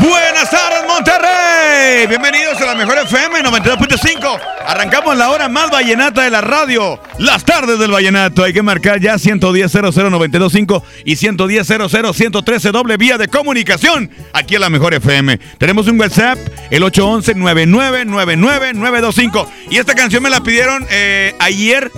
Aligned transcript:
Buenas 0.00 0.50
tardes, 0.50 0.82
Monterrey. 0.88 2.08
Bienvenidos 2.08 2.60
a 2.60 2.66
la 2.66 2.74
mejor 2.74 2.98
FM 2.98 3.40
92.5. 3.44 4.40
Arrancamos 4.66 5.16
la 5.16 5.30
hora 5.30 5.48
más 5.48 5.70
vallenata 5.70 6.24
de 6.24 6.30
la 6.30 6.40
radio. 6.40 7.00
Las 7.18 7.44
tardes 7.44 7.78
del 7.78 7.92
vallenato. 7.92 8.42
Hay 8.42 8.52
que 8.52 8.62
marcar 8.62 8.98
ya 8.98 9.14
110.00925 9.14 10.82
y 11.04 11.14
110.00113 11.14 12.72
doble 12.72 12.96
vía 12.96 13.16
de 13.16 13.28
comunicación 13.28 14.10
aquí 14.32 14.56
en 14.56 14.62
la 14.62 14.70
mejor 14.70 14.92
FM. 14.92 15.38
Tenemos 15.58 15.86
un 15.86 16.00
WhatsApp, 16.00 16.36
el 16.70 16.82
811-9999-925. 16.82 19.46
Y 19.70 19.78
esta 19.78 19.94
canción 19.94 20.20
me 20.20 20.30
la 20.30 20.40
pidieron 20.40 20.84
eh, 20.90 21.36
ayer 21.38 21.92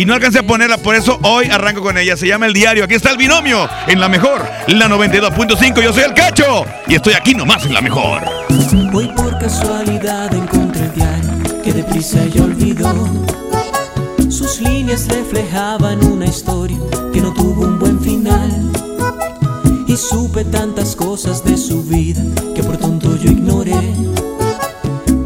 y 0.00 0.06
no 0.06 0.14
alcancé 0.14 0.38
a 0.38 0.42
ponerla, 0.42 0.78
por 0.78 0.96
eso 0.96 1.18
hoy 1.22 1.50
arranco 1.50 1.82
con 1.82 1.98
ella. 1.98 2.16
Se 2.16 2.26
llama 2.26 2.46
El 2.46 2.54
Diario. 2.54 2.84
Aquí 2.84 2.94
está 2.94 3.10
el 3.10 3.18
binomio 3.18 3.68
en 3.86 4.00
la 4.00 4.08
mejor, 4.08 4.48
la 4.66 4.88
92.5. 4.88 5.82
Yo 5.82 5.92
soy 5.92 6.04
el 6.04 6.14
Cacho 6.14 6.64
y 6.88 6.94
estoy 6.94 7.12
aquí 7.12 7.34
nomás 7.34 7.66
en 7.66 7.74
la 7.74 7.82
mejor. 7.82 8.22
Hoy 8.94 9.08
por 9.14 9.38
casualidad 9.38 10.32
encontré 10.32 10.86
el 10.86 10.92
diario 10.94 11.62
que 11.62 11.74
deprisa 11.74 12.22
ella 12.22 12.44
olvidó. 12.44 12.94
Sus 14.30 14.62
líneas 14.62 15.06
reflejaban 15.06 16.02
una 16.02 16.24
historia 16.24 16.78
que 17.12 17.20
no 17.20 17.34
tuvo 17.34 17.66
un 17.66 17.78
buen 17.78 18.00
final. 18.00 18.72
Y 19.86 19.98
supe 19.98 20.46
tantas 20.46 20.96
cosas 20.96 21.44
de 21.44 21.58
su 21.58 21.82
vida 21.82 22.22
que 22.54 22.62
por 22.62 22.78
tonto 22.78 23.18
yo 23.18 23.32
ignoré. 23.32 23.76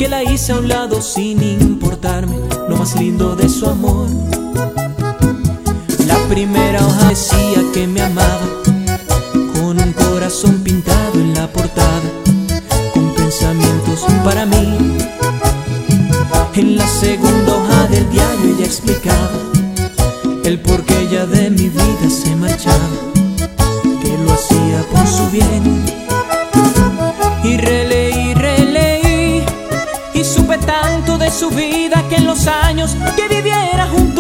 Que 0.01 0.09
la 0.09 0.25
hice 0.25 0.51
a 0.51 0.57
un 0.57 0.67
lado 0.67 1.01
sin 1.01 1.41
importarme 1.45 2.37
lo 2.69 2.77
más 2.77 2.97
lindo 2.97 3.37
de 3.37 3.49
su 3.49 3.69
amor. 3.69 4.09
La 6.07 6.19
primera 6.29 6.85
hoja 6.87 7.09
decía 7.09 7.63
que 7.73 7.87
me 7.87 8.03
amaba 8.03 8.49
con 9.55 9.81
un 9.81 9.93
corazón 9.93 10.61
pintado 10.63 11.15
en 11.15 11.35
la 11.35 11.47
portada 11.47 12.03
con 12.93 13.15
pensamientos 13.15 14.05
para 14.25 14.47
mí. 14.47 14.97
En 16.55 16.77
la 16.77 16.87
segunda 16.87 17.57
hoja 17.57 17.87
del 17.89 18.09
diario 18.11 18.55
ella 18.57 18.67
explicaba 18.67 19.31
el 20.45 20.61
por 20.61 20.85
qué 20.85 21.01
ella 21.01 21.27
de 21.27 21.51
mi 21.51 21.69
vida 21.69 22.11
se 22.11 22.37
marchaba, 22.37 22.89
que 24.03 24.19
lo 24.19 24.33
hacía 24.33 24.83
por 24.93 25.07
su 25.07 25.29
bien. 25.31 25.85
Y 27.43 27.57
releí, 27.57 28.35
releí, 28.35 29.45
y 30.15 30.25
supe 30.25 30.59
tanto 30.59 31.19
de 31.19 31.31
su 31.31 31.51
vida 31.51 32.05
que 32.09 32.17
en 32.17 32.27
los 32.27 32.47
años 32.47 32.97
que 33.17 33.29
viviera 33.29 33.89
junto 33.89 34.14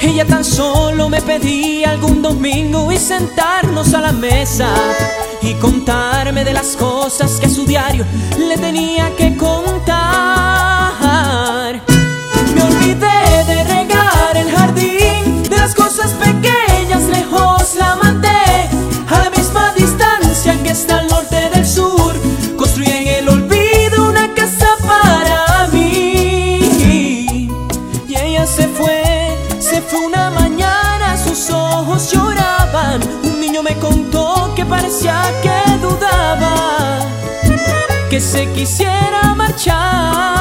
ella, 0.00 0.24
tan 0.24 0.44
solo 0.44 1.08
me 1.08 1.20
pedía 1.20 1.90
algún 1.90 2.22
domingo 2.22 2.92
y 2.92 2.98
sentarnos 2.98 3.94
a 3.94 4.00
la 4.00 4.12
mesa 4.12 4.68
y 5.42 5.54
contarme 5.54 6.44
de 6.44 6.52
las 6.52 6.76
cosas 6.76 7.38
que 7.40 7.46
a 7.46 7.50
su 7.50 7.64
diario 7.64 8.04
le 8.38 8.56
tenía 8.56 9.14
que 9.16 9.36
contar. 9.36 10.55
Que 38.16 38.20
se 38.22 38.46
quisiera 38.54 39.34
marchar. 39.34 40.35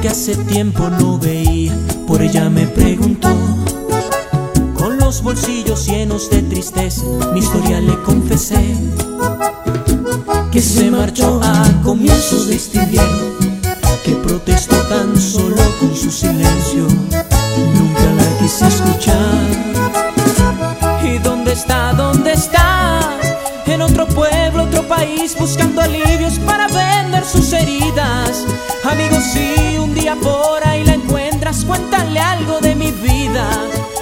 Que 0.00 0.08
hace 0.08 0.36
tiempo 0.36 0.88
no 0.90 1.18
veía, 1.18 1.72
por 2.06 2.22
ella 2.22 2.48
me 2.48 2.66
preguntó. 2.66 3.28
Con 4.74 4.98
los 4.98 5.22
bolsillos 5.22 5.86
llenos 5.86 6.30
de 6.30 6.42
tristeza, 6.42 7.04
mi 7.32 7.40
historia 7.40 7.80
le 7.80 8.00
confesé. 8.02 8.76
Que 10.52 10.60
se 10.62 10.90
marchó 10.90 11.40
a 11.42 11.64
comienzos 11.82 12.48
de 12.48 12.56
este 12.56 12.78
invierno, 12.78 13.34
que 14.04 14.12
protestó 14.16 14.76
tan 14.88 15.18
solo 15.18 15.62
con 15.80 15.94
su 15.96 16.10
silencio. 16.10 16.86
Nunca 17.74 18.04
la 18.16 18.38
quise 18.40 18.66
escuchar. 18.68 19.38
¿Y 21.04 21.18
dónde 21.18 21.52
está? 21.52 21.92
¿Dónde 21.92 22.32
está? 22.32 23.18
En 23.66 23.82
otro 23.82 24.06
pueblo, 24.06 24.64
otro 24.64 24.82
país, 24.86 25.36
buscando 25.38 25.80
alivios 25.82 26.38
para 26.40 26.66
vender 26.68 27.24
sus 27.24 27.52
heridas. 27.52 28.44
Amigos, 28.84 29.24
por 30.16 30.66
ahí 30.66 30.84
la 30.84 30.94
encuentras, 30.94 31.64
cuéntale 31.64 32.20
algo 32.20 32.60
de 32.60 32.74
mi 32.74 32.90
vida. 32.90 33.48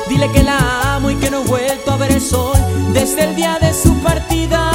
Dile 0.08 0.30
que 0.30 0.42
la 0.42 0.94
amo 0.94 1.10
y 1.10 1.16
que 1.16 1.30
no 1.30 1.42
he 1.42 1.44
vuelto 1.44 1.92
a 1.92 1.96
ver 1.96 2.12
el 2.12 2.20
sol 2.20 2.56
desde 2.92 3.24
el 3.24 3.34
día 3.34 3.58
de 3.60 3.74
su 3.74 3.94
partida. 4.02 4.65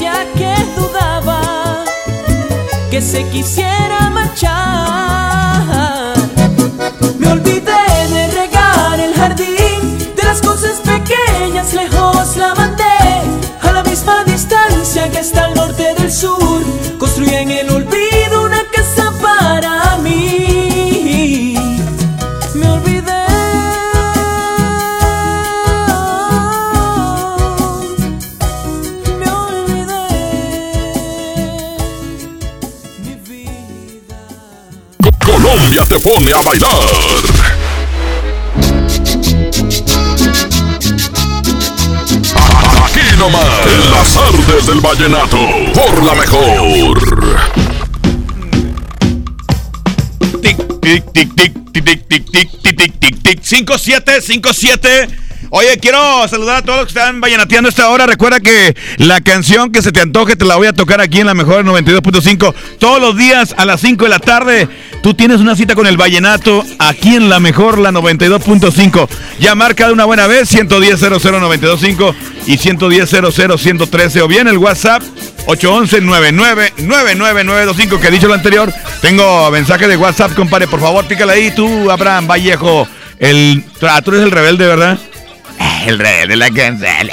Que 0.00 0.54
dudaba 0.76 1.84
que 2.90 3.00
se 3.00 3.22
quisiera 3.30 4.10
marchar. 4.10 5.33
Colombia 35.54 35.84
te 35.84 36.00
pone 36.00 36.32
a 36.32 36.42
bailar. 36.42 36.68
Aquí 42.84 43.00
nomás, 43.16 43.66
en 43.66 43.90
las 43.92 44.16
artes 44.16 44.66
del 44.66 44.80
vallenato, 44.80 45.38
por 45.72 46.02
la 46.02 46.14
mejor. 46.14 46.98
Tic, 50.42 50.56
tic, 50.80 51.12
tic, 51.12 51.34
tic, 51.36 51.52
tic, 51.72 51.84
tic, 51.84 52.08
tic, 52.08 52.30
tic, 52.32 52.74
tic, 52.74 52.98
tic, 52.98 53.22
tic, 53.22 53.40
5757 53.40 55.23
Oye, 55.50 55.78
quiero 55.78 56.26
saludar 56.28 56.56
a 56.56 56.62
todos 56.62 56.80
los 56.80 56.86
que 56.86 56.98
están 56.98 57.20
vallenateando 57.20 57.68
esta 57.68 57.88
hora. 57.88 58.06
Recuerda 58.06 58.40
que 58.40 58.76
la 58.98 59.20
canción 59.20 59.70
que 59.70 59.82
se 59.82 59.92
te 59.92 60.00
antoje 60.00 60.36
te 60.36 60.44
la 60.44 60.56
voy 60.56 60.66
a 60.66 60.72
tocar 60.72 61.00
aquí 61.00 61.20
en 61.20 61.26
la 61.26 61.34
mejor 61.34 61.64
92.5 61.64 62.54
todos 62.78 63.00
los 63.00 63.16
días 63.16 63.54
a 63.56 63.64
las 63.64 63.80
5 63.80 64.04
de 64.04 64.10
la 64.10 64.18
tarde. 64.18 64.68
Tú 65.02 65.14
tienes 65.14 65.40
una 65.40 65.54
cita 65.54 65.74
con 65.74 65.86
el 65.86 65.96
vallenato 65.96 66.64
aquí 66.78 67.14
en 67.14 67.28
la 67.28 67.38
mejor, 67.38 67.78
la 67.78 67.92
92.5. 67.92 69.08
Ya 69.38 69.54
marca 69.54 69.86
de 69.86 69.92
una 69.92 70.06
buena 70.06 70.26
vez 70.26 70.48
110 70.48 71.00
00925 71.00 72.14
y 72.46 72.56
110 72.56 73.10
113 73.58 74.22
o 74.22 74.28
bien 74.28 74.48
el 74.48 74.58
WhatsApp 74.58 75.02
811 75.46 76.00
999925 76.00 78.00
que 78.00 78.08
he 78.08 78.10
dicho 78.10 78.28
lo 78.28 78.34
anterior. 78.34 78.72
Tengo 79.00 79.50
mensaje 79.50 79.86
de 79.86 79.96
WhatsApp, 79.96 80.34
compadre. 80.34 80.66
Por 80.66 80.80
favor, 80.80 81.06
pícale 81.06 81.32
ahí 81.32 81.50
tú, 81.50 81.90
Abraham 81.90 82.26
Vallejo. 82.26 82.88
El, 83.18 83.64
ah, 83.82 84.00
tú 84.02 84.10
eres 84.10 84.24
el 84.24 84.30
rebelde, 84.30 84.66
¿verdad? 84.66 84.98
El 85.86 85.98
rebelde 85.98 86.26
de 86.28 86.36
la 86.36 86.50
canción. 86.50 87.10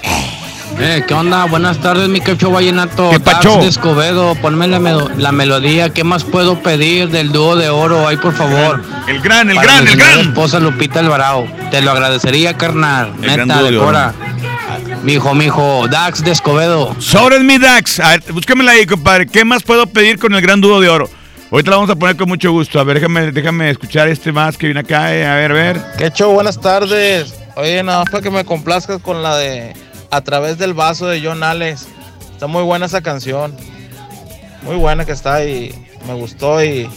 Eh, 0.80 1.04
¿Qué 1.08 1.14
onda? 1.14 1.46
Buenas 1.46 1.78
tardes, 1.80 2.08
mi 2.08 2.22
quecho 2.22 2.50
vallenato. 2.50 3.10
¿Qué 3.12 3.20
pacho? 3.20 3.50
Tax 3.52 3.62
de 3.64 3.68
Escobedo, 3.68 4.36
ponme 4.36 4.68
la, 4.68 4.80
melo- 4.80 5.10
la 5.18 5.32
melodía. 5.32 5.90
¿Qué 5.90 6.04
más 6.04 6.24
puedo 6.24 6.60
pedir 6.64 7.10
del 7.10 7.32
dúo 7.32 7.56
de 7.56 7.70
oro? 7.70 8.08
Ahí, 8.08 8.18
por 8.18 8.34
favor. 8.34 8.82
El 9.08 9.20
gran, 9.22 9.50
el 9.50 9.56
Para 9.58 9.74
gran, 9.74 9.84
mi 9.84 9.92
el 9.92 9.98
gran. 9.98 10.20
esposa 10.22 10.60
Lupita 10.60 11.00
Alvarado. 11.02 11.46
Te 11.70 11.82
lo 11.82 11.92
agradecería, 11.92 12.56
carnal. 12.58 13.12
El 13.22 13.28
Neta, 13.38 13.56
dúo 13.56 13.64
de 13.66 13.72
de 13.72 13.78
oro. 13.78 13.86
cora. 13.88 14.14
Mijo, 15.04 15.36
mijo. 15.36 15.88
Dax 15.90 16.24
de 16.24 16.32
Escobedo. 16.32 16.96
Sobre 17.00 17.40
mi 17.42 17.58
Dax. 17.58 18.00
A 18.00 18.10
ver, 18.12 18.24
búscamela 18.32 18.72
ahí, 18.72 18.86
compadre. 18.86 19.28
¿Qué 19.28 19.44
más 19.44 19.64
puedo 19.64 19.86
pedir 19.88 20.18
con 20.18 20.34
el 20.34 20.42
gran 20.42 20.62
dúo 20.62 20.80
de 20.80 20.88
oro? 20.90 21.10
Ahorita 21.52 21.70
la 21.72 21.78
vamos 21.78 21.92
a 21.92 21.96
poner 21.96 22.16
con 22.16 22.30
mucho 22.30 22.52
gusto. 22.52 22.80
A 22.80 22.84
ver, 22.86 22.96
déjame, 22.96 23.32
déjame 23.34 23.70
escuchar 23.70 24.08
este 24.08 24.32
más 24.32 24.58
que 24.58 24.68
viene 24.68 24.80
acá. 24.80 25.14
eh. 25.14 25.28
A 25.28 25.36
ver, 25.36 25.52
a 25.52 25.54
ver. 25.54 25.82
¿Qué 25.98 26.10
show? 26.12 26.32
Buenas 26.34 26.60
tardes. 26.60 27.36
Oye, 27.56 27.84
nada 27.84 28.00
más 28.00 28.10
para 28.10 28.24
que 28.24 28.32
me 28.32 28.46
complazcas 28.46 29.02
con 29.02 29.24
la 29.24 29.38
de 29.38 29.74
A 30.10 30.22
través 30.22 30.58
del 30.58 30.74
vaso 30.74 31.08
de 31.08 31.22
John 31.24 31.44
Alex. 31.44 31.88
Está 32.34 32.48
muy 32.48 32.64
buena 32.64 32.86
esa 32.86 33.02
canción. 33.02 33.56
Muy 34.64 34.76
buena 34.76 35.06
que 35.06 35.12
está 35.12 35.44
y 35.46 35.74
me 36.08 36.14
gustó 36.14 36.64
y 36.64 36.88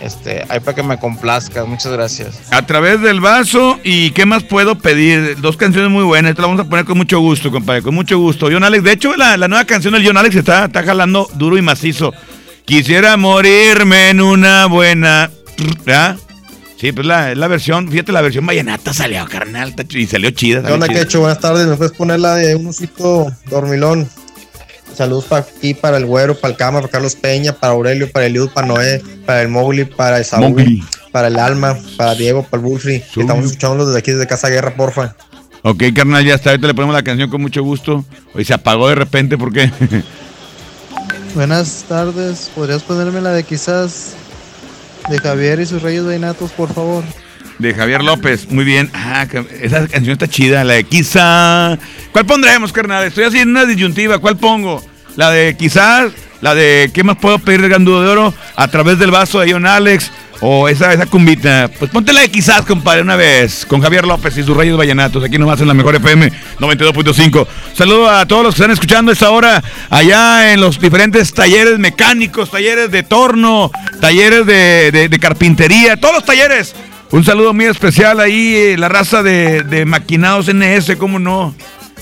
este, 0.00 0.44
ahí 0.48 0.60
para 0.60 0.74
que 0.74 0.82
me 0.82 0.98
complazcas. 0.98 1.66
Muchas 1.66 1.92
gracias. 1.92 2.52
A 2.52 2.66
través 2.66 3.00
del 3.00 3.20
vaso 3.20 3.78
y 3.82 4.10
qué 4.10 4.26
más 4.26 4.42
puedo 4.42 4.76
pedir. 4.76 5.40
Dos 5.40 5.56
canciones 5.56 5.90
muy 5.90 6.04
buenas. 6.04 6.30
Esta 6.30 6.42
la 6.42 6.48
vamos 6.48 6.66
a 6.66 6.68
poner 6.68 6.84
con 6.84 6.98
mucho 6.98 7.20
gusto, 7.20 7.50
compadre. 7.50 7.82
Con 7.82 7.94
mucho 7.94 8.18
gusto. 8.18 8.48
John 8.50 8.64
Alex. 8.64 8.84
De 8.84 8.92
hecho, 8.92 9.16
la, 9.16 9.36
la 9.36 9.48
nueva 9.48 9.64
canción 9.64 9.94
del 9.94 10.06
John 10.06 10.16
Alex 10.16 10.36
está, 10.36 10.66
está 10.66 10.82
jalando 10.82 11.28
duro 11.34 11.56
y 11.56 11.62
macizo. 11.62 12.12
Quisiera 12.64 13.16
morirme 13.16 14.10
en 14.10 14.20
una 14.20 14.66
buena. 14.66 15.30
¿verdad? 15.84 16.18
Sí, 16.84 16.92
pues 16.92 17.06
la, 17.06 17.32
es 17.32 17.38
la 17.38 17.48
versión. 17.48 17.88
Fíjate, 17.88 18.12
la 18.12 18.20
versión 18.20 18.44
vallenata 18.44 18.92
salió, 18.92 19.24
carnal. 19.26 19.74
Y 19.88 20.06
salió 20.06 20.30
chida. 20.32 20.62
¿Qué 20.62 20.70
onda. 20.70 20.86
Quecho? 20.86 21.20
Buenas 21.20 21.40
tardes. 21.40 21.66
¿Me 21.66 21.76
puedes 21.76 21.94
poner 21.94 22.20
la 22.20 22.34
de 22.34 22.54
un 22.56 22.66
osito 22.66 23.32
dormilón? 23.48 24.06
Saludos 24.94 25.24
para 25.24 25.46
aquí, 25.46 25.72
para 25.72 25.96
el 25.96 26.04
güero, 26.04 26.38
para 26.38 26.52
el 26.52 26.58
cama, 26.58 26.80
para 26.80 26.90
Carlos 26.90 27.14
Peña, 27.16 27.54
para 27.54 27.72
Aurelio, 27.72 28.12
para 28.12 28.26
Eliud, 28.26 28.50
para 28.50 28.66
Noé, 28.66 29.02
para 29.24 29.40
el 29.40 29.48
Mowgli, 29.48 29.86
para 29.86 30.18
el 30.18 30.26
Saúl, 30.26 30.50
Mowgli. 30.50 30.84
para 31.10 31.28
el 31.28 31.38
Alma, 31.38 31.74
para 31.96 32.14
Diego, 32.16 32.42
para 32.42 32.62
el 32.62 32.78
Saúl. 32.78 33.02
Estamos 33.16 33.46
escuchando 33.46 33.86
desde 33.86 34.00
aquí, 34.00 34.10
desde 34.10 34.26
Casa 34.26 34.50
Guerra, 34.50 34.74
porfa. 34.76 35.16
Ok, 35.62 35.84
carnal, 35.96 36.22
ya 36.22 36.34
está. 36.34 36.50
Ahorita 36.50 36.66
le 36.66 36.74
ponemos 36.74 36.94
la 36.94 37.02
canción 37.02 37.30
con 37.30 37.40
mucho 37.40 37.62
gusto. 37.62 38.04
Hoy 38.34 38.44
se 38.44 38.52
apagó 38.52 38.90
de 38.90 38.96
repente, 38.96 39.38
¿por 39.38 39.54
qué? 39.54 39.72
Buenas 41.34 41.86
tardes, 41.88 42.50
¿podrías 42.54 42.82
ponerme 42.82 43.22
la 43.22 43.30
de 43.30 43.42
quizás 43.42 44.16
de 45.08 45.18
Javier 45.18 45.60
y 45.60 45.66
sus 45.66 45.82
Reyes 45.82 46.04
Vainatos, 46.04 46.52
por 46.52 46.72
favor? 46.72 47.04
De 47.58 47.72
Javier 47.72 48.02
López, 48.02 48.50
muy 48.50 48.64
bien. 48.64 48.90
Ah, 48.92 49.26
esa 49.60 49.86
canción 49.86 50.12
está 50.12 50.26
chida, 50.26 50.64
la 50.64 50.74
de 50.74 50.84
quizá. 50.84 51.78
¿Cuál 52.12 52.26
pondremos, 52.26 52.72
carnal? 52.72 53.04
Estoy 53.04 53.24
haciendo 53.24 53.60
una 53.60 53.68
disyuntiva, 53.68 54.18
¿cuál 54.18 54.36
pongo? 54.36 54.84
La 55.16 55.30
de 55.30 55.56
quizás, 55.56 56.12
la 56.44 56.54
de 56.54 56.90
¿qué 56.92 57.02
más 57.02 57.16
puedo 57.16 57.38
pedir 57.38 57.62
de 57.62 57.70
Gandudo 57.70 58.02
de 58.02 58.08
Oro? 58.10 58.34
A 58.54 58.68
través 58.68 58.98
del 58.98 59.10
vaso 59.10 59.40
de 59.40 59.50
John 59.50 59.64
Alex, 59.64 60.12
o 60.42 60.68
esa, 60.68 60.92
esa 60.92 61.06
cumbita. 61.06 61.70
Pues 61.78 61.90
ponte 61.90 62.12
la 62.12 62.20
de 62.20 62.28
quizás, 62.28 62.66
compadre, 62.66 63.00
una 63.00 63.16
vez, 63.16 63.64
con 63.64 63.80
Javier 63.80 64.06
López 64.06 64.36
y 64.36 64.42
sus 64.42 64.54
Reyes 64.54 64.76
Vallenatos, 64.76 65.24
aquí 65.24 65.38
nomás 65.38 65.62
en 65.62 65.68
la 65.68 65.72
mejor 65.72 65.94
FM 65.94 66.30
92.5. 66.60 67.46
Saludo 67.72 68.10
a 68.10 68.26
todos 68.26 68.42
los 68.42 68.54
que 68.54 68.60
están 68.60 68.72
escuchando 68.72 69.10
esta 69.10 69.30
hora 69.30 69.64
allá 69.88 70.52
en 70.52 70.60
los 70.60 70.78
diferentes 70.78 71.32
talleres 71.32 71.78
mecánicos, 71.78 72.50
talleres 72.50 72.90
de 72.90 73.02
torno, 73.02 73.70
talleres 74.02 74.44
de 74.44 75.18
carpintería, 75.18 75.96
todos 75.96 76.16
los 76.16 76.26
talleres. 76.26 76.74
Un 77.10 77.24
saludo 77.24 77.54
muy 77.54 77.64
especial 77.64 78.20
ahí, 78.20 78.54
eh, 78.54 78.76
la 78.76 78.90
raza 78.90 79.22
de, 79.22 79.62
de 79.62 79.86
Maquinados 79.86 80.52
NS, 80.52 80.96
¿cómo 80.98 81.18
no? 81.18 81.54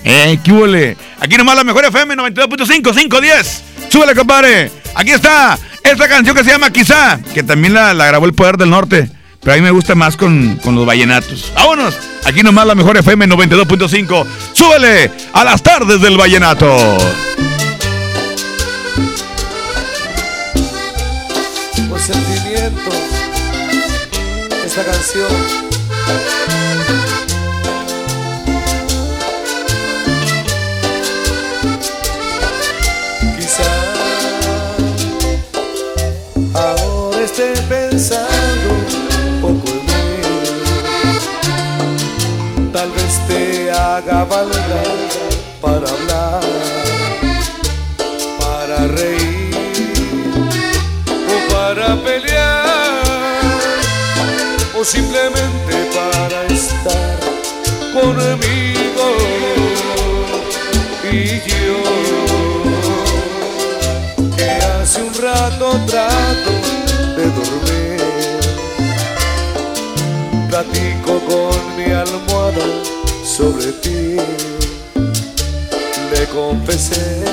Eh, 0.03 0.39
¿qué 0.43 0.51
huele? 0.51 0.97
Aquí 1.21 1.37
nomás 1.37 1.55
la 1.55 1.63
mejor 1.63 1.85
FM 1.85 2.17
92.5, 2.17 2.93
510. 2.93 3.72
Súbele, 3.93 4.15
compadre. 4.15 4.73
Aquí 4.95 5.11
está 5.11 5.59
esta 5.85 6.09
canción 6.09 6.35
que 6.35 6.43
se 6.43 6.51
llama 6.51 6.71
Quizá, 6.71 7.21
que 7.35 7.43
también 7.43 7.75
la, 7.75 7.93
grabó 7.93 8.25
el 8.25 8.33
Poder 8.33 8.57
del 8.57 8.71
Norte. 8.71 9.11
Pero 9.39 9.53
a 9.53 9.57
mí 9.57 9.61
me 9.61 9.71
gusta 9.71 9.95
más 9.95 10.17
con, 10.17 10.57
con 10.65 10.75
los 10.75 10.87
vallenatos. 10.87 11.53
Vámonos. 11.55 11.95
Aquí 12.25 12.43
nomás 12.43 12.67
la 12.67 12.75
mejor 12.75 12.97
FM 12.97 13.29
92.5. 13.29 14.27
Súbele 14.55 15.11
a 15.35 15.45
las 15.45 15.63
tardes 15.63 16.01
del 16.01 16.17
vallenato. 16.17 16.75
sentimiento 21.99 22.91
esta 24.65 24.85
canción. 24.85 26.42
Tal 42.83 42.91
vez 42.91 43.15
te 43.29 43.71
haga 43.71 44.27
falta 44.27 44.83
para 45.61 45.89
hablar, 45.89 46.43
para 48.41 48.89
reír 48.89 49.55
o 51.33 51.55
para 51.55 51.95
pelear 52.03 53.05
o 54.77 54.85
simplemente 54.85 55.75
para 55.95 56.45
estar 56.47 57.21
conmigo 57.95 59.07
y 61.05 61.39
yo. 61.49 61.79
Que 64.37 64.51
hace 64.51 65.03
un 65.03 65.15
rato 65.23 65.81
trato 65.87 66.51
de 67.17 67.25
dormir 67.31 68.03
platico 70.51 71.21
con 71.21 71.72
sobre 73.43 73.73
ti 73.83 74.17
le 76.13 76.27
confesé 76.33 77.25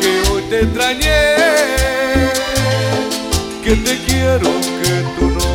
que 0.00 0.10
hoy 0.30 0.42
te 0.48 0.60
extrañé, 0.60 1.20
que 3.64 3.74
te 3.86 3.94
quiero, 4.06 4.50
que 4.82 4.94
tú 5.18 5.26
no 5.36 5.50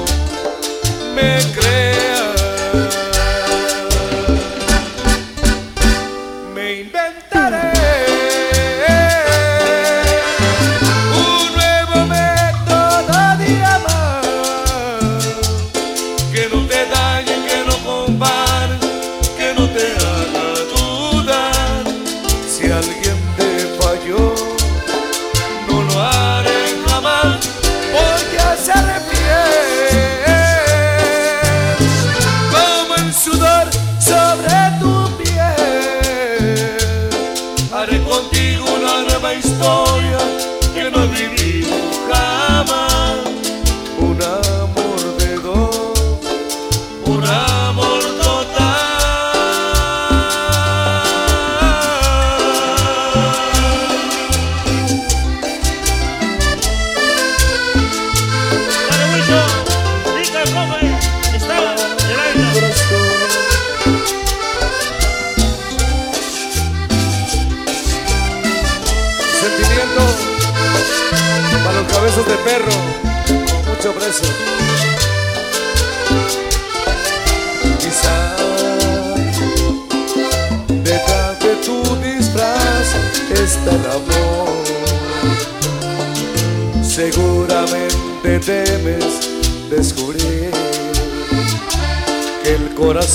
me 1.15 1.39
creas. 1.53 1.80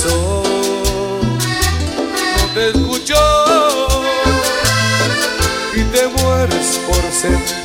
No 0.04 0.42
te 2.54 2.68
escuchó 2.68 3.88
y 5.74 5.82
te 5.84 6.06
mueres 6.08 6.80
por 6.86 7.02
sentirme 7.12 7.55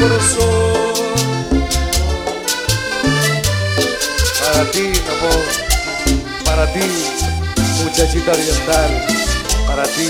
corazón. 0.00 1.48
Para 4.40 4.70
ti 4.70 4.80
mi 4.80 4.98
amor 4.98 5.44
para 6.44 6.72
ti 6.72 6.80
muchachita 7.84 8.32
oriental 8.32 9.06
para 9.66 9.82
ti 9.84 10.08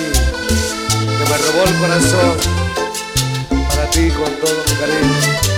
que 0.95 1.25
me 1.31 1.37
robó 1.45 1.65
el 1.67 1.75
corazón 1.81 2.37
para 3.69 3.91
ti 3.91 4.09
con 4.11 4.33
todo 4.41 4.63
mi 4.67 4.75
cariño. 4.81 5.49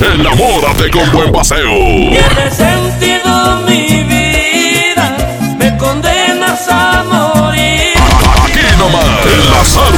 Enamórate 0.00 0.90
con 0.90 1.10
buen 1.12 1.32
paseo. 1.32 1.72
Tiene 2.10 2.50
sentido 2.50 3.56
mi 3.66 3.83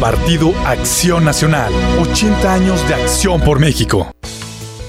Partido 0.00 0.52
Acción 0.66 1.24
Nacional. 1.24 1.72
80 1.98 2.52
años 2.52 2.86
de 2.86 2.94
acción 2.94 3.40
por 3.40 3.58
México. 3.58 4.12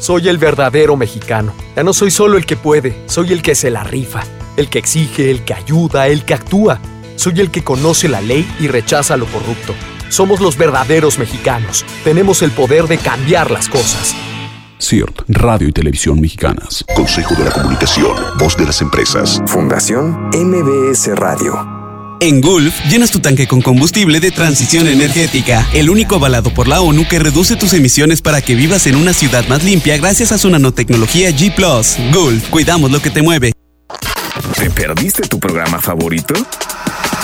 Soy 0.02 0.28
el 0.28 0.38
verdadero 0.38 0.98
mexicano. 0.98 1.54
Ya 1.76 1.84
no 1.84 1.94
soy 1.94 2.12
solo 2.12 2.38
el 2.38 2.46
que 2.46 2.58
puede, 2.58 3.04
soy 3.08 3.32
el 3.32 3.42
que 3.42 3.56
se 3.56 3.72
la 3.72 3.84
rifa, 3.84 4.24
el 4.58 4.70
que 4.70 4.80
exige, 4.80 5.32
el 5.32 5.46
que 5.46 5.54
ayuda, 5.54 6.08
el 6.08 6.26
que 6.26 6.34
actúa. 6.34 6.80
Soy 7.16 7.40
el 7.40 7.52
que 7.52 7.64
conoce 7.64 8.10
la 8.10 8.22
ley 8.22 8.46
y 8.60 8.68
rechaza 8.68 9.16
lo 9.16 9.26
corrupto. 9.28 9.74
Somos 10.10 10.42
los 10.42 10.58
verdaderos 10.58 11.18
mexicanos. 11.18 11.86
Tenemos 12.04 12.42
el 12.42 12.52
poder 12.52 12.88
de 12.88 12.98
cambiar 12.98 13.50
las 13.50 13.70
cosas. 13.70 14.14
CIRT, 14.80 15.22
Radio 15.30 15.70
y 15.70 15.72
Televisión 15.72 16.20
Mexicanas. 16.20 16.86
Consejo 16.96 17.34
de 17.36 17.46
la 17.46 17.52
Comunicación, 17.52 18.16
Voz 18.38 18.56
de 18.58 18.66
las 18.66 18.82
Empresas. 18.82 19.42
Fundación 19.48 20.30
MBS 20.34 21.16
Radio. 21.16 21.87
En 22.20 22.42
Gulf, 22.42 22.74
llenas 22.90 23.12
tu 23.12 23.20
tanque 23.20 23.48
con 23.48 23.62
combustible 23.62 24.20
de 24.20 24.32
transición 24.32 24.88
energética, 24.88 25.68
el 25.74 25.90
único 25.90 26.16
avalado 26.16 26.52
por 26.52 26.68
la 26.68 26.82
ONU 26.82 27.08
que 27.08 27.20
reduce 27.20 27.56
tus 27.56 27.74
emisiones 27.74 28.24
para 28.24 28.42
que 28.42 28.56
vivas 28.56 28.88
en 28.88 28.96
una 28.96 29.14
ciudad 29.14 29.48
más 29.48 29.64
limpia 29.64 29.98
gracias 29.98 30.32
a 30.32 30.40
su 30.40 30.50
nanotecnología 30.50 31.30
G⁇ 31.30 31.54
Gulf, 32.14 32.50
cuidamos 32.50 32.90
lo 32.90 33.02
que 33.02 33.12
te 33.12 33.22
mueve. 33.22 33.54
¿Te 34.56 34.72
perdiste 34.72 35.28
tu 35.28 35.40
programa 35.40 35.80
favorito? 35.80 36.34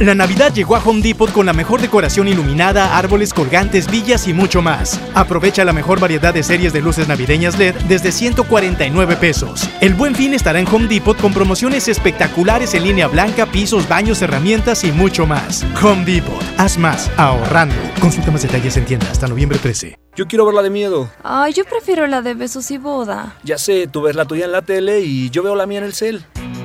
La 0.00 0.12
Navidad 0.12 0.52
llegó 0.52 0.74
a 0.74 0.82
Home 0.84 1.02
Depot 1.02 1.30
con 1.30 1.46
la 1.46 1.52
mejor 1.52 1.80
decoración 1.80 2.26
iluminada, 2.26 2.98
árboles 2.98 3.32
colgantes, 3.32 3.88
villas 3.88 4.26
y 4.26 4.32
mucho 4.32 4.60
más. 4.60 5.00
Aprovecha 5.14 5.64
la 5.64 5.72
mejor 5.72 6.00
variedad 6.00 6.34
de 6.34 6.42
series 6.42 6.72
de 6.72 6.80
luces 6.80 7.06
navideñas 7.06 7.56
LED 7.56 7.76
desde 7.86 8.10
149 8.10 9.14
pesos. 9.14 9.70
El 9.80 9.94
buen 9.94 10.16
fin 10.16 10.34
estará 10.34 10.58
en 10.58 10.66
Home 10.66 10.88
Depot 10.88 11.16
con 11.16 11.32
promociones 11.32 11.86
espectaculares 11.86 12.74
en 12.74 12.82
línea 12.82 13.06
blanca, 13.06 13.46
pisos, 13.46 13.88
baños, 13.88 14.20
herramientas 14.20 14.82
y 14.82 14.90
mucho 14.90 15.28
más. 15.28 15.64
Home 15.80 16.04
Depot, 16.04 16.42
haz 16.58 16.76
más, 16.76 17.08
ahorrando. 17.16 17.76
Consulta 18.00 18.32
más 18.32 18.42
detalles 18.42 18.76
en 18.76 18.86
tienda 18.86 19.08
hasta 19.12 19.28
noviembre 19.28 19.58
13. 19.58 19.96
Yo 20.16 20.26
quiero 20.26 20.44
ver 20.44 20.54
la 20.56 20.62
de 20.62 20.70
miedo. 20.70 21.08
Ay, 21.22 21.52
yo 21.52 21.64
prefiero 21.64 22.04
la 22.08 22.20
de 22.20 22.34
besos 22.34 22.68
y 22.72 22.78
boda. 22.78 23.36
Ya 23.44 23.58
sé, 23.58 23.86
tú 23.86 24.02
ves 24.02 24.16
la 24.16 24.24
tuya 24.24 24.46
en 24.46 24.52
la 24.52 24.62
tele 24.62 25.02
y 25.02 25.30
yo 25.30 25.44
veo 25.44 25.54
la 25.54 25.66
mía 25.66 25.78
en 25.78 25.84
el 25.84 25.94
cel. 25.94 26.24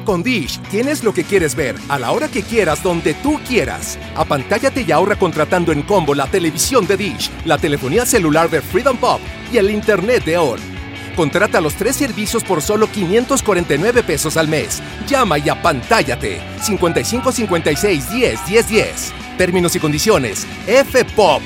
Con 0.09 0.23
Dish 0.23 0.59
tienes 0.71 1.03
lo 1.03 1.13
que 1.13 1.23
quieres 1.23 1.53
ver, 1.53 1.75
a 1.87 1.99
la 1.99 2.11
hora 2.11 2.29
que 2.29 2.41
quieras, 2.41 2.81
donde 2.81 3.13
tú 3.13 3.39
quieras. 3.47 3.99
Apantállate 4.15 4.81
y 4.81 4.91
ahorra 4.91 5.15
contratando 5.17 5.71
en 5.71 5.83
combo 5.83 6.15
la 6.15 6.25
televisión 6.25 6.87
de 6.87 6.97
Dish, 6.97 7.29
la 7.45 7.59
telefonía 7.59 8.07
celular 8.07 8.49
de 8.49 8.63
Freedom 8.63 8.97
Pop 8.97 9.21
y 9.53 9.57
el 9.57 9.69
internet 9.69 10.25
de 10.25 10.39
ON. 10.39 10.57
Contrata 11.15 11.61
los 11.61 11.75
tres 11.75 11.95
servicios 11.95 12.43
por 12.43 12.63
solo 12.63 12.89
549 12.89 14.01
pesos 14.01 14.35
al 14.35 14.47
mes. 14.47 14.81
Llama 15.07 15.37
y 15.37 15.47
apantállate. 15.47 16.41
55 16.59 17.31
56 17.31 18.09
10 18.09 18.47
10 18.47 18.67
10. 18.67 19.13
Términos 19.37 19.75
y 19.75 19.79
condiciones. 19.79 20.47
fpop.com.mx. 20.65 21.39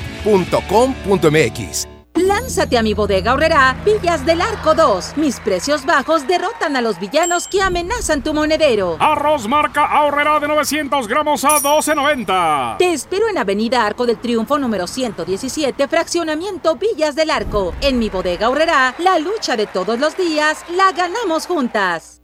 Lánzate 2.14 2.78
a 2.78 2.82
mi 2.82 2.94
bodega 2.94 3.34
horrera 3.34 3.76
Villas 3.84 4.24
del 4.24 4.40
Arco 4.40 4.74
2. 4.74 5.16
Mis 5.16 5.40
precios 5.40 5.84
bajos 5.84 6.28
derrotan 6.28 6.76
a 6.76 6.80
los 6.80 7.00
villanos 7.00 7.48
que 7.48 7.60
amenazan 7.60 8.22
tu 8.22 8.32
monedero. 8.32 8.96
Arroz 9.00 9.48
marca 9.48 9.84
ahorrera 9.84 10.38
de 10.38 10.46
900 10.46 11.08
gramos 11.08 11.44
a 11.44 11.58
12.90. 11.58 12.76
Te 12.78 12.92
espero 12.92 13.28
en 13.28 13.38
Avenida 13.38 13.84
Arco 13.84 14.06
del 14.06 14.18
Triunfo 14.18 14.58
número 14.58 14.86
117, 14.86 15.88
fraccionamiento 15.88 16.76
Villas 16.76 17.16
del 17.16 17.30
Arco. 17.30 17.74
En 17.80 17.98
mi 17.98 18.10
bodega 18.10 18.48
horrera, 18.48 18.94
la 18.98 19.18
lucha 19.18 19.56
de 19.56 19.66
todos 19.66 19.98
los 19.98 20.16
días 20.16 20.64
la 20.70 20.92
ganamos 20.92 21.46
juntas. 21.46 22.23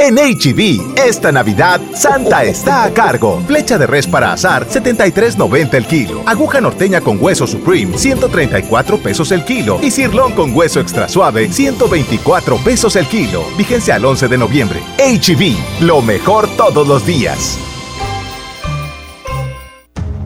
En 0.00 0.14
HB, 0.14 0.96
esta 0.96 1.32
Navidad, 1.32 1.80
Santa 1.92 2.44
está 2.44 2.84
a 2.84 2.94
cargo. 2.94 3.42
Flecha 3.48 3.78
de 3.78 3.86
res 3.88 4.06
para 4.06 4.32
azar, 4.32 4.64
73.90 4.68 5.74
el 5.74 5.86
kilo. 5.86 6.22
Aguja 6.24 6.60
norteña 6.60 7.00
con 7.00 7.20
hueso 7.20 7.48
Supreme, 7.48 7.98
134 7.98 8.98
pesos 8.98 9.32
el 9.32 9.44
kilo. 9.44 9.80
Y 9.82 9.90
cirlón 9.90 10.34
con 10.34 10.54
hueso 10.54 10.78
extra 10.78 11.08
suave, 11.08 11.52
124 11.52 12.58
pesos 12.58 12.94
el 12.94 13.06
kilo. 13.08 13.42
Vigencia 13.58 13.96
al 13.96 14.04
11 14.04 14.28
de 14.28 14.38
noviembre. 14.38 14.80
HB, 14.98 15.82
lo 15.84 16.00
mejor 16.00 16.48
todos 16.56 16.86
los 16.86 17.04
días. 17.04 17.58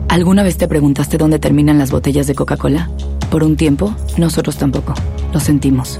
¿Alguna 0.07 0.43
vez 0.43 0.57
te 0.57 0.67
preguntaste 0.67 1.17
dónde 1.17 1.39
terminan 1.39 1.79
las 1.79 1.89
botellas 1.89 2.27
de 2.27 2.35
Coca-Cola? 2.35 2.91
Por 3.31 3.43
un 3.43 3.57
tiempo, 3.57 3.95
nosotros 4.17 4.55
tampoco. 4.55 4.93
Lo 5.33 5.39
sentimos. 5.39 5.99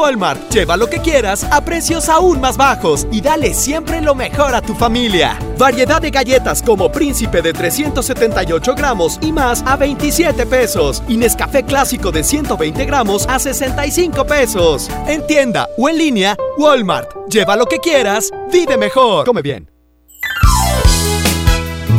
Walmart, 0.00 0.50
lleva 0.50 0.76
lo 0.76 0.88
que 0.88 0.98
quieras 0.98 1.44
a 1.44 1.62
precios 1.62 2.08
aún 2.08 2.40
más 2.40 2.56
bajos 2.56 3.06
y 3.12 3.20
dale 3.20 3.52
siempre 3.52 4.00
lo 4.00 4.14
mejor 4.14 4.54
a 4.54 4.62
tu 4.62 4.74
familia. 4.74 5.38
Variedad 5.58 6.00
de 6.00 6.10
galletas 6.10 6.62
como 6.62 6.90
Príncipe 6.90 7.42
de 7.42 7.52
378 7.52 8.74
gramos 8.74 9.18
y 9.20 9.30
más 9.30 9.62
a 9.66 9.76
27 9.76 10.46
pesos. 10.46 11.02
Y 11.06 11.18
Nescafé 11.18 11.64
Clásico 11.64 12.10
de 12.10 12.24
120 12.24 12.84
gramos 12.86 13.26
a 13.28 13.38
65 13.38 14.26
pesos. 14.26 14.88
En 15.06 15.26
tienda 15.26 15.68
o 15.76 15.88
en 15.88 15.98
línea, 15.98 16.36
Walmart. 16.56 17.10
Lleva 17.28 17.56
lo 17.56 17.66
que 17.66 17.78
quieras, 17.78 18.30
vive 18.50 18.78
mejor. 18.78 19.26
Come 19.26 19.42
bien. 19.42 19.79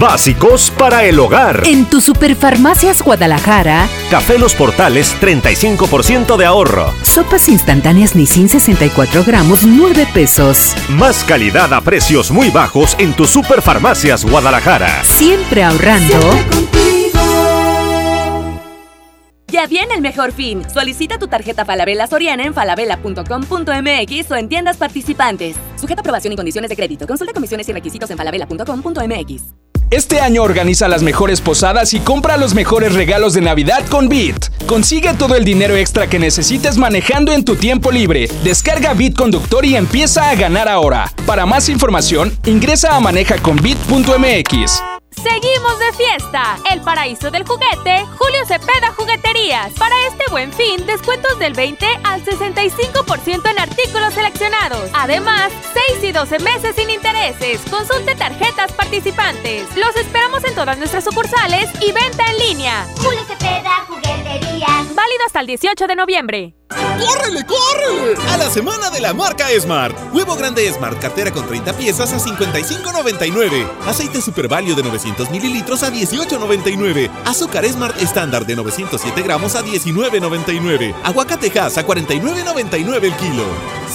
Básicos 0.02 0.72
para 0.72 1.04
el 1.06 1.20
hogar. 1.20 1.62
En 1.64 1.86
tu 1.86 2.02
Superfarmacias 2.02 3.04
Guadalajara. 3.04 3.88
Café 4.10 4.40
Los 4.40 4.56
Portales, 4.56 5.16
35% 5.22 6.38
de 6.38 6.46
ahorro. 6.46 6.92
Sopas 7.04 7.48
instantáneas 7.48 8.16
Nissin 8.16 8.50
64 8.50 9.24
gramos, 9.24 9.64
9 9.64 10.08
pesos. 10.12 10.74
Más 10.90 11.24
calidad 11.24 11.72
a 11.72 11.82
precios 11.82 12.32
muy 12.32 12.50
bajos 12.50 12.96
en 12.98 13.14
tu 13.14 13.28
Superfarmacias 13.28 14.26
Guadalajara. 14.26 15.04
Siempre 15.04 15.64
ahorrando. 15.64 16.18
Ya 19.50 19.68
viene 19.68 19.94
el 19.94 20.02
mejor 20.02 20.32
fin. 20.32 20.64
Solicita 20.68 21.20
tu 21.20 21.28
tarjeta 21.28 21.64
Falabella 21.64 22.08
Soriana 22.08 22.44
en 22.46 22.56
falabella.com.mx 22.56 24.32
o 24.32 24.36
en 24.36 24.50
tiendas 24.50 24.78
participantes. 24.78 25.58
Sujeta 25.80 26.00
a 26.00 26.02
aprobación 26.02 26.34
y 26.34 26.36
condiciones 26.36 26.70
de 26.70 26.76
crédito. 26.76 27.06
Consulta 27.06 27.34
comisiones 27.34 27.70
y 27.70 27.74
requisitos 27.74 28.10
en 28.10 28.18
falabella.com.mx. 28.18 29.70
Este 29.91 30.21
año 30.21 30.41
organiza 30.43 30.88
las 30.88 31.04
mejores 31.04 31.41
posadas 31.41 31.93
y 31.93 31.99
compra 31.99 32.38
los 32.38 32.54
mejores 32.54 32.93
regalos 32.93 33.34
de 33.34 33.41
Navidad 33.41 33.86
con 33.89 34.08
Bit. 34.08 34.45
Consigue 34.65 35.13
todo 35.15 35.36
el 35.36 35.43
dinero 35.43 35.75
extra 35.75 36.08
que 36.08 36.17
necesites 36.17 36.77
manejando 36.77 37.34
en 37.34 37.43
tu 37.43 37.58
tiempo 37.58 37.91
libre. 37.91 38.30
Descarga 38.41 38.93
Bit 38.93 39.17
Conductor 39.17 39.65
y 39.65 39.75
empieza 39.75 40.30
a 40.30 40.36
ganar 40.36 40.69
ahora. 40.69 41.12
Para 41.25 41.45
más 41.45 41.67
información, 41.67 42.32
ingresa 42.45 42.95
a 42.95 43.01
manejaconbit.mx. 43.01 44.90
Seguimos 45.12 45.78
de 45.78 45.93
fiesta. 45.93 46.58
El 46.71 46.82
paraíso 46.82 47.30
del 47.30 47.45
juguete, 47.45 48.06
Julio 48.17 48.45
Cepeda 48.47 48.93
Jugueterías. 48.95 49.74
Para 49.74 49.93
este 50.08 50.24
buen 50.32 50.52
fin, 50.54 50.86
descuentos 50.86 51.38
del 51.38 51.54
20 51.54 51.86
al 52.04 52.24
65% 52.24 53.52
en 53.52 53.60
artículos 53.60 54.13
seleccionados. 54.13 54.89
Además, 54.93 55.52
6 55.91 56.04
y 56.06 56.12
12 56.12 56.39
meses 56.39 56.76
sin 56.76 56.89
intereses. 56.89 57.60
Consulte 57.69 58.15
tarjetas 58.15 58.71
participantes. 58.71 59.67
Los 59.76 59.95
esperamos 59.97 60.43
en 60.45 60.56
todas 60.56 60.78
nuestras 60.78 61.04
sucursales 61.04 61.69
y 61.82 61.91
venta 61.91 62.26
en 62.32 62.38
línea. 62.47 62.88
Julio 62.97 63.21
Cepeda 63.28 63.86
Jugueterías. 63.88 64.95
Válido 64.95 65.26
hasta 65.26 65.41
el 65.41 65.47
18 65.47 65.88
de 65.88 65.95
noviembre. 65.95 66.56
¡Córrele, 66.69 67.45
córrele! 67.45 68.15
A 68.30 68.38
la 68.38 68.50
semana 68.50 68.89
de 68.89 69.02
la 69.02 69.13
marca 69.13 69.47
Smart. 69.60 69.95
Huevo 70.13 70.36
grande 70.36 70.71
Smart, 70.71 71.00
cartera 71.00 71.32
con 71.32 71.45
30 71.45 71.74
piezas 71.74 72.13
a 72.13 72.17
55.99. 72.17 73.67
Aceite 73.86 74.21
Super 74.21 74.47
Value 74.47 74.76
de 74.76 74.84
900 74.84 75.01
mililitros 75.32 75.84
a 75.84 75.92
18.99. 75.92 77.10
Azúcar 77.26 77.66
Smart 77.66 78.00
estándar 78.02 78.46
de 78.46 78.56
907 78.56 79.22
gramos 79.22 79.56
a 79.56 79.64
19.99. 79.64 80.94
Aguacate 81.04 81.60
Hass 81.60 81.78
a 81.78 81.86
49.99 81.86 83.04
el 83.04 83.16
kilo. 83.16 83.44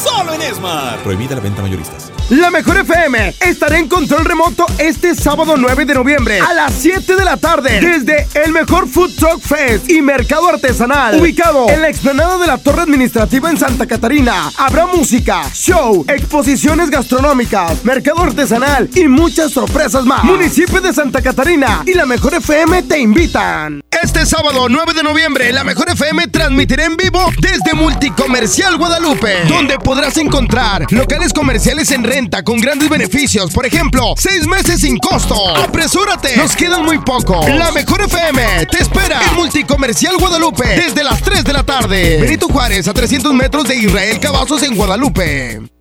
¡Solo 0.03 0.33
en 0.35 0.43
Smart! 0.55 1.01
Prohibida 1.03 1.35
la 1.35 1.41
venta 1.41 1.63
mayoristas. 1.63 2.13
La 2.31 2.51
Mejor 2.51 2.79
FM 2.79 3.35
estará 3.41 3.79
en 3.79 3.87
control 3.89 4.25
remoto 4.25 4.67
este 4.79 5.15
sábado 5.15 5.57
9 5.57 5.85
de 5.85 5.95
noviembre 5.95 6.41
a 6.41 6.53
las 6.55 6.75
7 6.75 7.15
de 7.15 7.25
la 7.25 7.37
tarde 7.37 7.81
desde 7.81 8.27
el 8.43 8.51
Mejor 8.51 8.89
Food 8.89 9.13
Truck 9.15 9.41
Fest 9.41 9.89
y 9.89 10.03
Mercado 10.03 10.49
Artesanal 10.49 11.21
ubicado 11.21 11.71
en 11.71 11.83
la 11.83 11.89
explanada 11.89 12.37
de 12.39 12.49
la 12.49 12.59
Torre 12.59 12.83
Administrativa 12.83 13.49
en 13.49 13.57
Santa 13.57 13.87
Catarina. 13.87 14.51
Habrá 14.57 14.87
música, 14.87 15.49
show, 15.55 16.05
exposiciones 16.09 16.91
gastronómicas, 16.91 17.85
mercado 17.85 18.23
artesanal 18.23 18.91
y 18.97 19.07
muchas 19.07 19.53
sorpresas 19.53 20.05
más. 20.05 20.25
Municipio 20.25 20.81
de 20.81 20.93
Santa 20.97 21.21
Catarina 21.21 21.83
y 21.85 21.93
la 21.93 22.07
Mejor 22.07 22.33
FM 22.33 22.85
te 22.85 22.99
invitan. 22.99 23.83
Este 24.03 24.25
sábado 24.25 24.67
9 24.71 24.95
de 24.95 25.03
noviembre, 25.03 25.53
la 25.53 25.63
Mejor 25.63 25.91
FM 25.91 26.29
transmitirá 26.29 26.87
en 26.87 26.97
vivo 26.97 27.21
desde 27.39 27.75
Multicomercial 27.75 28.79
Guadalupe, 28.79 29.45
donde 29.47 29.79
podrás 29.79 30.17
encontrar 30.17 30.91
locales 30.91 31.35
comerciales 31.35 31.91
en 31.91 32.03
renta 32.03 32.43
con 32.43 32.59
grandes 32.63 32.89
beneficios. 32.89 33.53
Por 33.53 33.67
ejemplo, 33.67 34.15
seis 34.17 34.47
meses 34.47 34.81
sin 34.81 34.97
costo. 34.97 35.55
¡Apresúrate! 35.59 36.35
Nos 36.39 36.57
quedan 36.57 36.87
muy 36.87 36.97
poco. 37.01 37.47
La 37.47 37.71
Mejor 37.73 38.01
FM 38.01 38.65
te 38.71 38.79
espera 38.79 39.21
en 39.29 39.35
Multicomercial 39.37 40.17
Guadalupe 40.17 40.67
desde 40.67 41.05
las 41.05 41.21
3 41.21 41.45
de 41.45 41.53
la 41.53 41.63
tarde. 41.63 42.23
Benito 42.23 42.49
Juárez 42.49 42.89
a 42.89 42.95
300 42.95 43.35
metros 43.35 43.69
de 43.69 43.77
Israel 43.77 44.19
Cavazos 44.19 44.63
en 44.63 44.75
Guadalupe. 44.75 45.76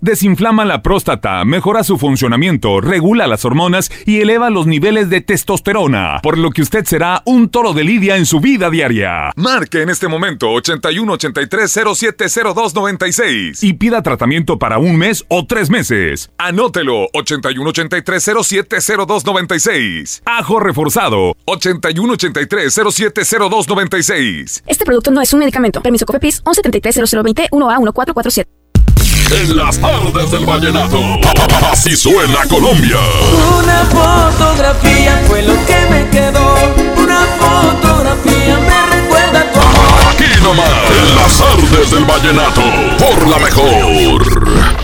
Desinflama 0.00 0.64
la 0.64 0.80
próstata, 0.80 1.44
mejora 1.44 1.84
su 1.84 1.98
funcionamiento, 1.98 2.80
regula 2.80 3.26
las 3.26 3.44
hormonas 3.44 3.90
y 4.06 4.20
eleva 4.20 4.48
los 4.48 4.66
niveles 4.66 5.10
de 5.10 5.20
testosterona, 5.20 6.20
por 6.22 6.38
lo 6.38 6.50
que 6.50 6.62
usted 6.62 6.86
será 6.86 7.22
un 7.26 7.50
toro 7.50 7.74
de 7.74 7.84
lidia 7.84 8.16
en 8.16 8.24
su 8.24 8.40
vida 8.40 8.70
diaria. 8.70 9.32
Marque 9.36 9.82
en 9.82 9.90
este 9.90 10.08
momento 10.08 10.50
81 10.50 11.12
83 11.12 11.70
0702 11.70 12.74
96 12.74 13.62
y 13.62 13.74
pida 13.74 14.00
tratamiento 14.02 14.58
para 14.58 14.78
un 14.78 14.96
mes 14.96 15.26
o 15.28 15.44
tres 15.46 15.68
meses. 15.68 16.30
Anótelo 16.38 17.08
81 17.12 17.68
83 17.68 18.30
0702 18.42 19.26
96. 19.26 20.22
Ajo 20.24 20.58
reforzado 20.58 21.36
81 21.44 22.12
83 22.14 22.72
0702 22.72 23.68
96. 23.68 24.64
Este 24.66 24.84
producto 24.86 25.10
no 25.10 25.20
es 25.20 25.34
un 25.34 25.40
medicamento. 25.40 25.82
Permiso 25.82 26.06
COFEPRIS 26.06 26.42
1173 26.46 27.10
0020 27.12 27.48
1A 27.50 27.78
1447. 27.78 28.63
En 29.30 29.56
las 29.56 29.78
tardes 29.78 30.30
del 30.30 30.44
vallenato, 30.44 30.98
así 31.70 31.96
suena 31.96 32.44
Colombia. 32.48 32.98
Una 33.58 33.84
fotografía 33.86 35.22
fue 35.26 35.42
lo 35.42 35.54
que 35.66 35.86
me 35.90 36.08
quedó. 36.10 36.54
Una 36.96 37.20
fotografía 37.38 38.58
me 38.58 38.96
recuerda 38.96 39.40
a 39.40 39.52
tu 39.52 39.60
amor. 39.60 40.12
Aquí 40.12 40.42
nomás, 40.42 40.68
en 40.98 41.16
las 41.16 41.38
tardes 41.38 41.90
del 41.90 42.04
vallenato, 42.04 42.62
por 42.98 43.28
la 43.28 43.38
mejor. 43.38 44.83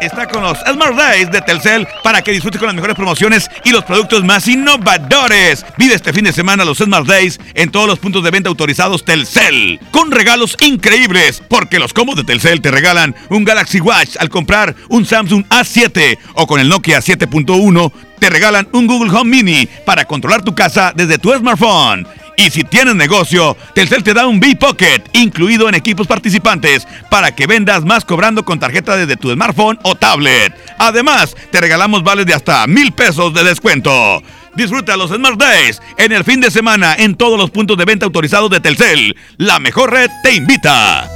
Está 0.00 0.28
con 0.28 0.42
los 0.42 0.58
Smart 0.58 0.94
Days 0.94 1.30
de 1.30 1.40
Telcel 1.40 1.86
para 2.02 2.22
que 2.22 2.32
disfrute 2.32 2.58
con 2.58 2.66
las 2.66 2.74
mejores 2.74 2.96
promociones 2.96 3.48
y 3.64 3.70
los 3.70 3.84
productos 3.84 4.24
más 4.24 4.46
innovadores. 4.48 5.64
Vive 5.76 5.94
este 5.94 6.12
fin 6.12 6.24
de 6.24 6.32
semana 6.32 6.64
los 6.64 6.78
Smart 6.78 7.06
Days 7.06 7.38
en 7.54 7.70
todos 7.70 7.86
los 7.86 7.98
puntos 7.98 8.22
de 8.22 8.30
venta 8.30 8.48
autorizados 8.48 9.04
Telcel 9.04 9.80
con 9.90 10.10
regalos 10.10 10.56
increíbles 10.60 11.42
porque 11.48 11.78
los 11.78 11.92
combos 11.92 12.16
de 12.16 12.24
Telcel 12.24 12.60
te 12.60 12.70
regalan 12.70 13.14
un 13.30 13.44
Galaxy 13.44 13.80
Watch 13.80 14.16
al 14.18 14.30
comprar 14.30 14.74
un 14.88 15.06
Samsung 15.06 15.44
A7 15.48 16.18
o 16.34 16.46
con 16.46 16.60
el 16.60 16.68
Nokia 16.68 16.98
7.1 16.98 17.92
te 18.18 18.30
regalan 18.30 18.68
un 18.72 18.86
Google 18.86 19.10
Home 19.10 19.30
Mini 19.30 19.68
para 19.84 20.04
controlar 20.04 20.42
tu 20.42 20.54
casa 20.54 20.92
desde 20.94 21.18
tu 21.18 21.32
smartphone. 21.34 22.06
Y 22.36 22.50
si 22.50 22.64
tienes 22.64 22.94
negocio, 22.94 23.56
Telcel 23.74 24.02
te 24.02 24.12
da 24.12 24.26
un 24.26 24.40
B-Pocket 24.40 25.02
incluido 25.14 25.68
en 25.68 25.74
equipos 25.74 26.06
participantes 26.06 26.86
para 27.10 27.34
que 27.34 27.46
vendas 27.46 27.84
más 27.84 28.04
cobrando 28.04 28.44
con 28.44 28.60
tarjeta 28.60 28.96
desde 28.96 29.16
tu 29.16 29.32
smartphone 29.32 29.78
o 29.82 29.94
tablet. 29.94 30.52
Además, 30.78 31.34
te 31.50 31.60
regalamos 31.60 32.02
vales 32.02 32.26
de 32.26 32.34
hasta 32.34 32.66
mil 32.66 32.92
pesos 32.92 33.32
de 33.32 33.42
descuento. 33.42 34.22
Disfruta 34.54 34.96
los 34.96 35.10
Smart 35.10 35.38
Days 35.38 35.80
en 35.98 36.12
el 36.12 36.24
fin 36.24 36.40
de 36.40 36.50
semana 36.50 36.94
en 36.94 37.14
todos 37.14 37.38
los 37.38 37.50
puntos 37.50 37.76
de 37.76 37.84
venta 37.84 38.06
autorizados 38.06 38.50
de 38.50 38.60
Telcel. 38.60 39.16
La 39.38 39.58
mejor 39.58 39.92
red 39.92 40.10
te 40.22 40.34
invita. 40.34 41.08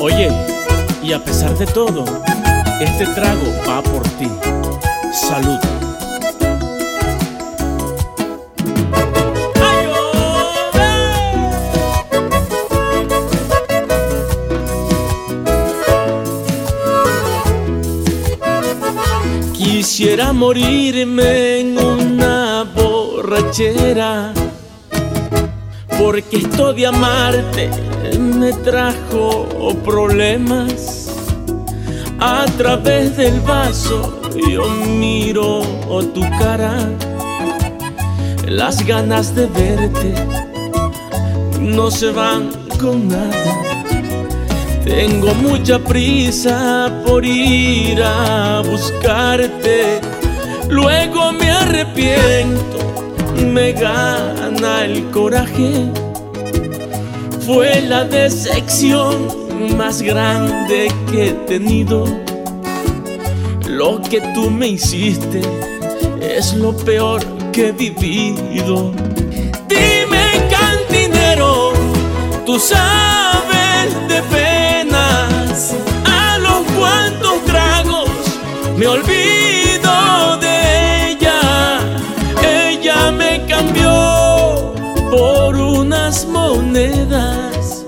Oye, 0.00 0.30
y 1.02 1.12
a 1.12 1.24
pesar 1.24 1.56
de 1.56 1.66
todo, 1.66 2.04
este 2.80 3.06
trago 3.06 3.62
va 3.68 3.82
por 3.82 4.02
ti. 4.18 4.28
Salud. 5.12 5.75
Quisiera 19.88 20.32
morirme 20.32 21.60
en 21.60 21.78
una 21.78 22.64
borrachera, 22.74 24.32
porque 25.96 26.38
esto 26.38 26.72
de 26.72 26.88
amarte 26.88 27.70
me 28.18 28.52
trajo 28.52 29.46
problemas. 29.84 31.08
A 32.18 32.46
través 32.58 33.16
del 33.16 33.38
vaso 33.42 34.20
yo 34.50 34.68
miro 34.98 35.62
tu 36.12 36.22
cara, 36.40 36.90
las 38.44 38.84
ganas 38.84 39.36
de 39.36 39.46
verte 39.46 40.14
no 41.60 41.92
se 41.92 42.10
van 42.10 42.50
con 42.80 43.06
nada. 43.06 43.75
Tengo 44.86 45.34
mucha 45.34 45.80
prisa 45.80 47.02
por 47.04 47.24
ir 47.24 48.00
a 48.00 48.62
buscarte. 48.64 50.00
Luego 50.68 51.32
me 51.32 51.50
arrepiento, 51.50 52.78
me 53.52 53.72
gana 53.72 54.84
el 54.84 55.10
coraje. 55.10 55.90
Fue 57.44 57.80
la 57.80 58.04
decepción 58.04 59.76
más 59.76 60.00
grande 60.02 60.86
que 61.10 61.30
he 61.30 61.32
tenido. 61.32 62.04
Lo 63.68 64.00
que 64.02 64.20
tú 64.34 64.50
me 64.52 64.68
hiciste 64.68 65.40
es 66.20 66.54
lo 66.54 66.76
peor 66.76 67.24
que 67.50 67.68
he 67.68 67.72
vivido. 67.72 68.92
Dime, 69.68 70.26
cantinero, 70.48 71.72
tú 72.46 72.60
sabes 72.60 73.45
me 78.76 78.86
olvido 78.86 80.36
de 80.38 81.12
ella. 81.12 81.80
Ella 82.42 83.10
me 83.10 83.44
cambió 83.46 84.74
por 85.10 85.56
unas 85.56 86.26
monedas. 86.26 87.84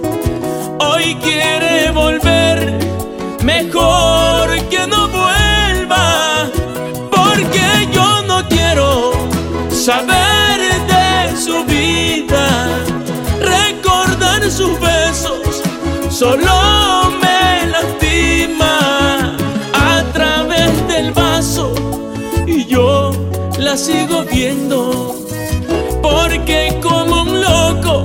Hoy 0.81 1.15
quiere 1.17 1.91
volver, 1.91 2.79
mejor 3.43 4.59
que 4.71 4.87
no 4.87 5.09
vuelva. 5.09 6.47
Porque 7.11 7.89
yo 7.93 8.23
no 8.23 8.49
quiero 8.49 9.13
saber 9.71 10.61
de 10.93 11.37
su 11.37 11.65
vida, 11.65 12.69
recordar 13.41 14.51
sus 14.51 14.81
besos, 14.81 15.63
solo 16.09 17.08
sigo 23.79 24.25
viendo, 24.25 25.15
porque 26.03 26.79
como 26.83 27.23
un 27.23 27.41
loco 27.41 28.05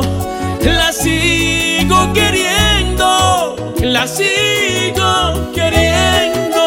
la 0.62 0.94
sigo 0.94 2.14
queriendo, 2.14 3.56
la 3.82 4.06
sigo 4.08 5.52
queriendo. 5.56 6.62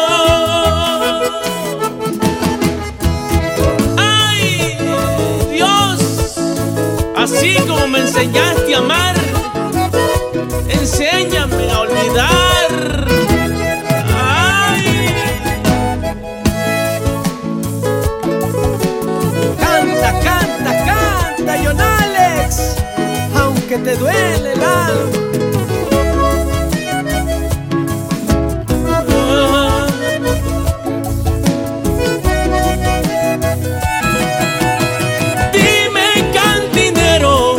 Ay, 3.97 4.77
Dios, 5.53 6.35
así 7.15 7.55
como 7.65 7.87
me 7.87 7.99
enseñaste 7.99 8.75
a 8.75 8.79
amar, 8.79 9.15
aunque 23.69 23.89
te 23.89 23.97
duele 23.97 24.53
el 24.53 24.63
alma. 24.63 25.11
Dime, 35.51 36.31
cantinero, 36.33 37.57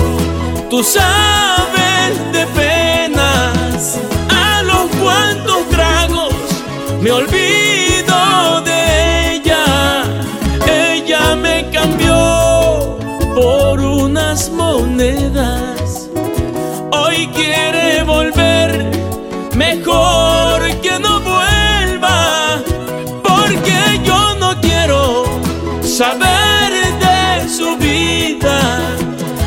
tú 0.71 0.83
sabes 0.83 2.33
de 2.33 2.47
penas. 2.57 3.99
A 4.31 4.63
los 4.63 4.91
cuantos 5.03 5.69
tragos 5.69 6.35
me 7.03 7.13
olvido 7.13 8.63
de 8.63 9.35
ella. 9.35 10.05
Ella 10.67 11.37
me 11.37 11.69
cambió 11.71 12.99
por 13.35 13.81
unas 13.81 14.49
monedas. 14.51 15.68
Mejor 19.71 20.61
que 20.81 20.99
no 20.99 21.21
vuelva. 21.21 22.63
Porque 23.23 23.79
yo 24.09 24.21
no 24.43 24.51
quiero 24.61 25.25
saber 25.83 26.71
de 27.05 27.49
su 27.49 27.77
vida, 27.77 28.57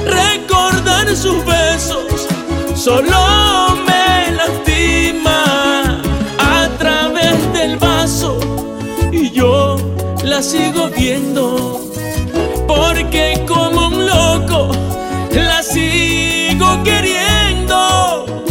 recordar 0.05 1.05
sus 1.15 1.39
besos, 1.45 2.27
solo 2.75 3.19
me 3.87 4.31
lastima 4.39 6.01
a 6.57 6.67
través 6.77 7.37
del 7.53 7.77
vaso 7.77 8.39
y 9.11 9.31
yo 9.31 9.77
la 10.23 10.41
sigo 10.41 10.89
viendo, 10.89 11.45
porque 12.67 13.43
como 13.47 13.87
un 13.87 14.05
loco 14.05 14.69
la 15.31 15.63
sigo 15.63 16.83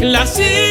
la 0.00 0.26
sigo 0.26 0.69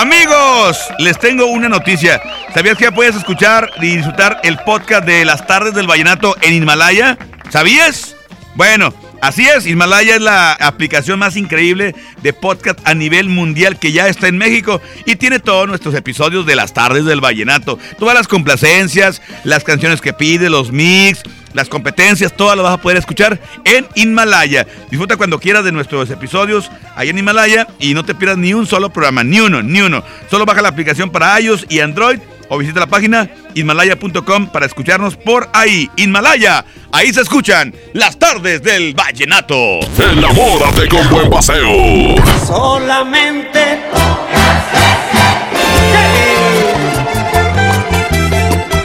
amigos! 0.00 0.78
Les 0.98 1.18
tengo 1.18 1.46
una 1.46 1.68
noticia. 1.68 2.20
¿Sabías 2.54 2.78
que 2.78 2.84
ya 2.84 2.90
puedes 2.90 3.14
escuchar 3.16 3.70
y 3.82 3.96
disfrutar 3.96 4.40
el 4.42 4.56
podcast 4.58 5.04
de 5.04 5.26
las 5.26 5.46
tardes 5.46 5.74
del 5.74 5.86
vallenato 5.86 6.34
en 6.40 6.54
Himalaya? 6.54 7.18
¿Sabías? 7.50 8.16
Bueno, 8.54 8.94
así 9.20 9.46
es. 9.46 9.66
Himalaya 9.66 10.16
es 10.16 10.20
la 10.22 10.52
aplicación 10.52 11.18
más 11.18 11.36
increíble 11.36 11.94
de 12.22 12.32
podcast 12.32 12.78
a 12.84 12.94
nivel 12.94 13.28
mundial 13.28 13.78
que 13.78 13.92
ya 13.92 14.08
está 14.08 14.28
en 14.28 14.38
México 14.38 14.80
y 15.06 15.16
tiene 15.16 15.38
todos 15.38 15.68
nuestros 15.68 15.94
episodios 15.94 16.46
de 16.46 16.56
las 16.56 16.74
tardes 16.74 17.04
del 17.04 17.20
vallenato. 17.20 17.78
Todas 17.98 18.14
las 18.14 18.28
complacencias, 18.28 19.22
las 19.44 19.64
canciones 19.64 20.00
que 20.00 20.12
pide, 20.12 20.50
los 20.50 20.72
mix, 20.72 21.22
las 21.52 21.68
competencias, 21.68 22.36
todas 22.36 22.56
las 22.56 22.64
vas 22.64 22.74
a 22.74 22.82
poder 22.82 22.98
escuchar 22.98 23.40
en 23.64 23.86
Himalaya. 23.94 24.66
Disfruta 24.90 25.16
cuando 25.16 25.40
quieras 25.40 25.64
de 25.64 25.72
nuestros 25.72 26.10
episodios 26.10 26.70
ahí 26.94 27.08
en 27.08 27.18
Himalaya 27.18 27.66
y 27.78 27.94
no 27.94 28.04
te 28.04 28.14
pierdas 28.14 28.38
ni 28.38 28.54
un 28.54 28.66
solo 28.66 28.90
programa, 28.90 29.24
ni 29.24 29.40
uno, 29.40 29.62
ni 29.62 29.80
uno. 29.80 30.04
Solo 30.30 30.46
baja 30.46 30.62
la 30.62 30.68
aplicación 30.68 31.10
para 31.10 31.40
iOS 31.40 31.66
y 31.68 31.80
Android 31.80 32.20
o 32.50 32.58
visita 32.58 32.80
la 32.80 32.86
página 32.86 33.30
himalaya.com 33.54 34.48
para 34.48 34.66
escucharnos 34.66 35.16
por 35.16 35.48
ahí. 35.52 35.88
Himalaya, 35.96 36.64
ahí 36.92 37.12
se 37.12 37.22
escuchan 37.22 37.72
las 37.94 38.18
tardes 38.18 38.62
del 38.62 38.92
vallenato. 38.92 39.54
Enamórate 39.96 40.88
con 40.88 41.08
buen 41.08 41.30
paseo. 41.30 42.16
Solamente 42.46 43.78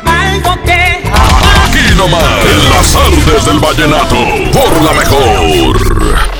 algo 0.06 0.64
que 0.64 1.02
Aquí 1.66 1.96
nomás, 1.98 2.46
en 2.46 2.70
las 2.70 2.92
tardes 2.94 3.46
del 3.46 3.60
vallenato, 3.60 4.16
por 4.54 4.82
la 4.84 4.94
mejor. 4.94 6.35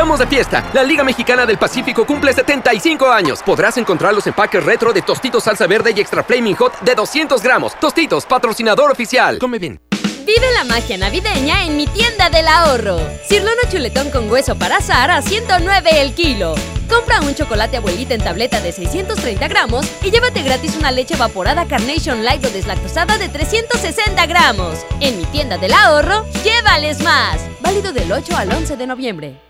Estamos 0.00 0.18
de 0.18 0.26
fiesta. 0.26 0.64
La 0.72 0.82
Liga 0.82 1.04
Mexicana 1.04 1.44
del 1.44 1.58
Pacífico 1.58 2.06
cumple 2.06 2.32
75 2.32 3.10
años. 3.10 3.42
Podrás 3.42 3.76
encontrar 3.76 4.14
los 4.14 4.26
empaques 4.26 4.64
retro 4.64 4.94
de 4.94 5.02
Tostitos 5.02 5.44
Salsa 5.44 5.66
Verde 5.66 5.92
y 5.94 6.00
Extra 6.00 6.24
Flaming 6.24 6.54
Hot 6.54 6.80
de 6.80 6.94
200 6.94 7.42
gramos. 7.42 7.78
Tostitos, 7.78 8.24
patrocinador 8.24 8.90
oficial. 8.90 9.38
Come 9.38 9.58
bien. 9.58 9.78
Vive 10.24 10.52
la 10.54 10.64
magia 10.64 10.96
navideña 10.96 11.66
en 11.66 11.76
mi 11.76 11.86
tienda 11.86 12.30
del 12.30 12.48
ahorro. 12.48 12.98
Cirlono 13.28 13.60
chuletón 13.70 14.10
con 14.10 14.30
hueso 14.30 14.56
para 14.56 14.78
asar 14.78 15.10
a 15.10 15.20
109 15.20 15.90
el 16.00 16.14
kilo. 16.14 16.54
Compra 16.88 17.20
un 17.20 17.34
chocolate 17.34 17.76
abuelita 17.76 18.14
en 18.14 18.24
tableta 18.24 18.58
de 18.62 18.72
630 18.72 19.48
gramos 19.48 19.86
y 20.02 20.10
llévate 20.10 20.42
gratis 20.42 20.78
una 20.78 20.92
leche 20.92 21.12
evaporada 21.12 21.66
Carnation 21.66 22.24
Light 22.24 22.42
o 22.46 22.48
deslactosada 22.48 23.18
de 23.18 23.28
360 23.28 24.24
gramos. 24.24 24.78
En 25.00 25.18
mi 25.18 25.26
tienda 25.26 25.58
del 25.58 25.74
ahorro, 25.74 26.24
llévales 26.42 27.02
más. 27.02 27.42
Válido 27.60 27.92
del 27.92 28.10
8 28.10 28.34
al 28.34 28.50
11 28.50 28.78
de 28.78 28.86
noviembre. 28.86 29.49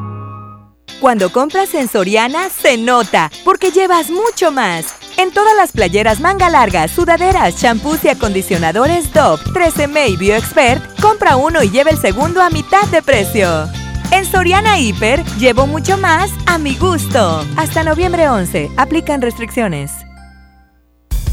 Cuando 1.01 1.31
compras 1.31 1.73
en 1.73 1.87
Soriana, 1.87 2.49
se 2.49 2.77
nota, 2.77 3.31
porque 3.43 3.71
llevas 3.71 4.11
mucho 4.11 4.51
más. 4.51 4.93
En 5.17 5.31
todas 5.31 5.55
las 5.55 5.71
playeras 5.71 6.19
manga 6.19 6.47
larga, 6.51 6.87
sudaderas, 6.87 7.59
champús 7.59 8.05
y 8.05 8.09
acondicionadores 8.09 9.11
Dove, 9.11 9.43
13M 9.45 10.09
y 10.11 10.17
BioExpert, 10.17 11.01
compra 11.01 11.37
uno 11.37 11.63
y 11.63 11.71
lleva 11.71 11.89
el 11.89 11.97
segundo 11.97 12.39
a 12.39 12.51
mitad 12.51 12.87
de 12.89 13.01
precio. 13.01 13.67
En 14.11 14.25
Soriana 14.25 14.77
Hiper, 14.77 15.25
llevo 15.39 15.65
mucho 15.65 15.97
más 15.97 16.29
a 16.45 16.59
mi 16.59 16.75
gusto. 16.75 17.43
Hasta 17.57 17.83
noviembre 17.83 18.29
11, 18.29 18.69
aplican 18.77 19.23
restricciones. 19.23 20.10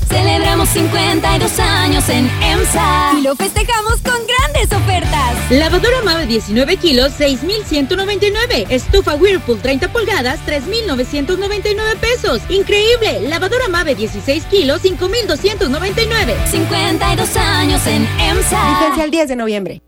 Celebramos 0.09 0.69
52 0.71 1.59
años 1.59 2.09
en 2.09 2.31
EMSA 2.43 3.13
y 3.19 3.23
lo 3.23 3.37
festejamos 3.37 4.01
con 4.01 4.15
grandes 4.27 4.73
ofertas. 4.73 5.51
Lavadora 5.51 6.03
Mave 6.03 6.27
19 6.27 6.77
kilos, 6.79 7.13
6,199. 7.19 8.67
Estufa 8.71 9.15
Whirlpool 9.15 9.61
30 9.61 9.93
pulgadas, 9.93 10.41
3,999 10.47 11.97
pesos. 12.01 12.41
Increíble. 12.49 13.21
Lavadora 13.29 13.69
Mave 13.69 13.95
16 13.95 14.45
kilos, 14.47 14.81
5,299. 14.83 16.37
52 16.51 17.37
años 17.37 17.87
en 17.87 18.09
EMSA. 18.19 18.79
Vigencia 18.81 19.05
el 19.05 19.11
10 19.11 19.29
de 19.29 19.37
noviembre. 19.37 19.88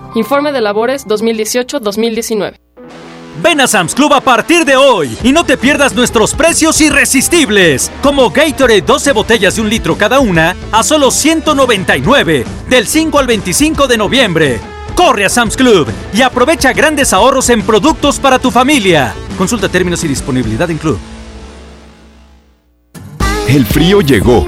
Informe 0.15 0.51
de 0.51 0.59
labores 0.59 1.07
2018-2019. 1.07 2.55
Ven 3.41 3.61
a 3.61 3.67
Sam's 3.67 3.95
Club 3.95 4.13
a 4.13 4.19
partir 4.19 4.65
de 4.65 4.75
hoy 4.75 5.17
y 5.23 5.31
no 5.31 5.45
te 5.45 5.57
pierdas 5.57 5.95
nuestros 5.95 6.33
precios 6.33 6.81
irresistibles, 6.81 7.89
como 8.03 8.29
Gatorade 8.29 8.81
12 8.81 9.13
botellas 9.13 9.55
de 9.55 9.61
un 9.61 9.69
litro 9.69 9.97
cada 9.97 10.19
una 10.19 10.55
a 10.71 10.83
solo 10.83 11.11
199 11.11 12.45
del 12.69 12.87
5 12.87 13.19
al 13.19 13.27
25 13.27 13.87
de 13.87 13.97
noviembre. 13.97 14.59
Corre 14.95 15.25
a 15.25 15.29
Sam's 15.29 15.55
Club 15.55 15.87
y 16.13 16.21
aprovecha 16.21 16.73
grandes 16.73 17.13
ahorros 17.13 17.49
en 17.49 17.61
productos 17.61 18.19
para 18.19 18.37
tu 18.37 18.51
familia. 18.51 19.13
Consulta 19.37 19.69
términos 19.69 20.03
y 20.03 20.09
disponibilidad 20.09 20.69
en 20.69 20.77
Club. 20.77 20.99
El 23.47 23.65
frío 23.65 24.01
llegó. 24.01 24.47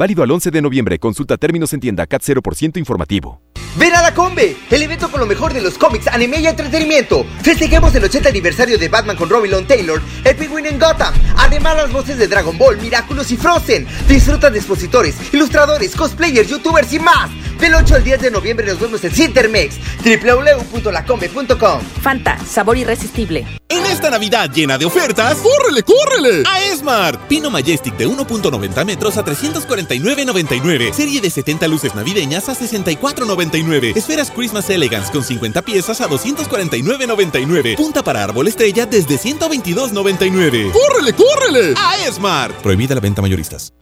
Válido 0.00 0.22
al 0.22 0.30
11 0.30 0.50
de 0.50 0.62
noviembre. 0.62 0.98
Consulta 0.98 1.36
términos 1.36 1.74
en 1.74 1.80
tienda 1.80 2.06
CAT 2.06 2.22
0% 2.22 2.78
informativo. 2.78 3.42
Ven 3.76 3.94
a 3.94 4.00
la 4.00 4.14
Combe, 4.14 4.56
el 4.70 4.82
evento 4.82 5.10
con 5.10 5.20
lo 5.20 5.26
mejor 5.26 5.52
de 5.52 5.60
los 5.60 5.76
cómics, 5.76 6.08
anime 6.08 6.40
y 6.40 6.46
entretenimiento. 6.46 7.26
Festejemos 7.42 7.94
el 7.94 8.04
80 8.04 8.30
aniversario 8.30 8.78
de 8.78 8.88
Batman 8.88 9.14
con 9.14 9.28
Robin 9.28 9.50
Long 9.50 9.66
Taylor, 9.66 10.00
el 10.24 10.36
Penguin 10.36 10.64
en 10.64 10.78
Gotham. 10.78 11.12
Además, 11.36 11.76
las 11.76 11.92
voces 11.92 12.16
de 12.16 12.28
Dragon 12.28 12.56
Ball, 12.56 12.80
Miraculous 12.80 13.30
y 13.30 13.36
Frozen. 13.36 13.86
Disfruta 14.08 14.48
de 14.48 14.56
expositores, 14.56 15.16
ilustradores, 15.34 15.94
cosplayers, 15.94 16.48
youtubers 16.48 16.90
y 16.94 16.98
más. 16.98 17.30
Del 17.60 17.74
8 17.74 17.94
al 17.96 18.04
10 18.04 18.22
de 18.22 18.30
noviembre 18.30 18.66
nos 18.66 18.80
vemos 18.80 19.04
en 19.04 19.12
Cintermex, 19.12 19.76
www.lacombe.com. 20.02 21.80
Fanta, 22.00 22.38
sabor 22.46 22.78
irresistible. 22.78 23.46
En 23.68 23.84
esta 23.84 24.08
Navidad 24.08 24.50
llena 24.50 24.78
de 24.78 24.86
ofertas, 24.86 25.36
¡córrele, 25.38 25.82
córrele! 25.82 26.42
A 26.48 26.64
Esmart. 26.64 27.20
Pino 27.28 27.50
Majestic 27.50 27.96
de 27.98 28.08
1.90 28.08 28.84
metros 28.86 29.18
a 29.18 29.24
349.99. 29.24 30.92
Serie 30.92 31.20
de 31.20 31.28
70 31.28 31.68
luces 31.68 31.94
navideñas 31.94 32.48
a 32.48 32.56
64.99. 32.56 33.94
Esferas 33.94 34.30
Christmas 34.30 34.70
Elegance 34.70 35.12
con 35.12 35.22
50 35.22 35.60
piezas 35.62 36.00
a 36.00 36.08
249.99. 36.08 37.76
Punta 37.76 38.02
para 38.02 38.24
árbol 38.24 38.48
estrella 38.48 38.86
desde 38.86 39.18
122.99. 39.18 40.72
¡Córrele, 40.72 41.12
córrele! 41.12 41.74
A 41.76 42.06
Esmart. 42.06 42.54
Prohibida 42.62 42.94
la 42.94 43.02
venta 43.02 43.20
mayoristas. 43.20 43.74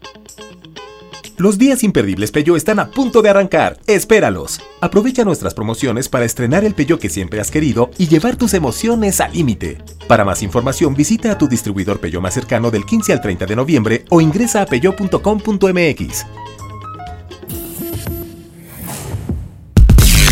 Los 1.38 1.56
días 1.56 1.84
imperdibles 1.84 2.32
Peyo 2.32 2.56
están 2.56 2.80
a 2.80 2.90
punto 2.90 3.22
de 3.22 3.30
arrancar. 3.30 3.78
Espéralos. 3.86 4.60
Aprovecha 4.80 5.22
nuestras 5.22 5.54
promociones 5.54 6.08
para 6.08 6.24
estrenar 6.24 6.64
el 6.64 6.74
Peyo 6.74 6.98
que 6.98 7.08
siempre 7.08 7.40
has 7.40 7.52
querido 7.52 7.92
y 7.96 8.08
llevar 8.08 8.34
tus 8.34 8.54
emociones 8.54 9.20
al 9.20 9.32
límite. 9.32 9.78
Para 10.08 10.24
más 10.24 10.42
información 10.42 10.94
visita 10.94 11.30
a 11.30 11.38
tu 11.38 11.46
distribuidor 11.46 12.00
Peyo 12.00 12.20
más 12.20 12.34
cercano 12.34 12.72
del 12.72 12.84
15 12.84 13.12
al 13.12 13.20
30 13.20 13.46
de 13.46 13.54
noviembre 13.54 14.04
o 14.08 14.20
ingresa 14.20 14.62
a 14.62 14.66
peyo.com.mx. 14.66 16.26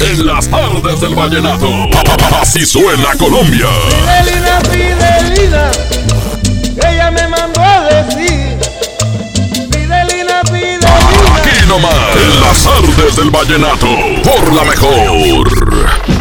En 0.01 0.27
las 0.27 0.49
tardes 0.49 1.01
del 1.01 1.14
vallenato. 1.14 1.69
Así 2.40 2.66
suena 2.66 3.14
Colombia. 3.16 3.69
Fidelina, 4.25 4.61
Fidelina, 4.73 5.71
ella 6.90 7.11
me 7.12 7.29
mandó 7.29 7.61
a 7.61 7.85
decir. 7.85 8.65
Nomás. 11.66 12.16
En 12.16 12.40
las 12.40 12.62
tardes 12.62 13.16
del 13.16 13.31
vallenato. 13.31 13.87
Por 14.22 14.52
la 14.52 14.64
mejor. 14.64 16.15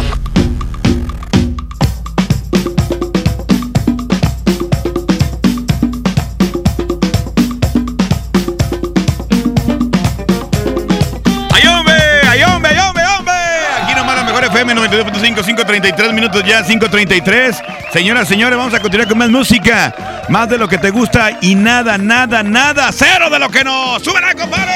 FM 14.66 14.74
92.5, 14.74 15.44
533 15.44 16.12
minutos 16.12 16.42
ya, 16.44 16.62
533. 16.64 17.56
Señoras, 17.92 18.26
señores, 18.26 18.58
vamos 18.58 18.74
a 18.74 18.80
continuar 18.80 19.08
con 19.08 19.18
más 19.18 19.30
música. 19.30 19.94
Más 20.28 20.48
de 20.48 20.58
lo 20.58 20.66
que 20.68 20.76
te 20.78 20.90
gusta 20.90 21.38
y 21.40 21.54
nada, 21.54 21.96
nada, 21.98 22.42
nada. 22.42 22.90
Cero 22.90 23.30
de 23.30 23.38
lo 23.38 23.48
que 23.48 23.62
no. 23.62 24.00
¡Súbela, 24.00 24.34
compadre! 24.34 24.72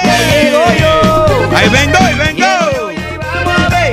¡Ahí 1.57 1.69
vengo, 1.71 1.97
ahí 2.01 2.15
vengo! 2.15 2.47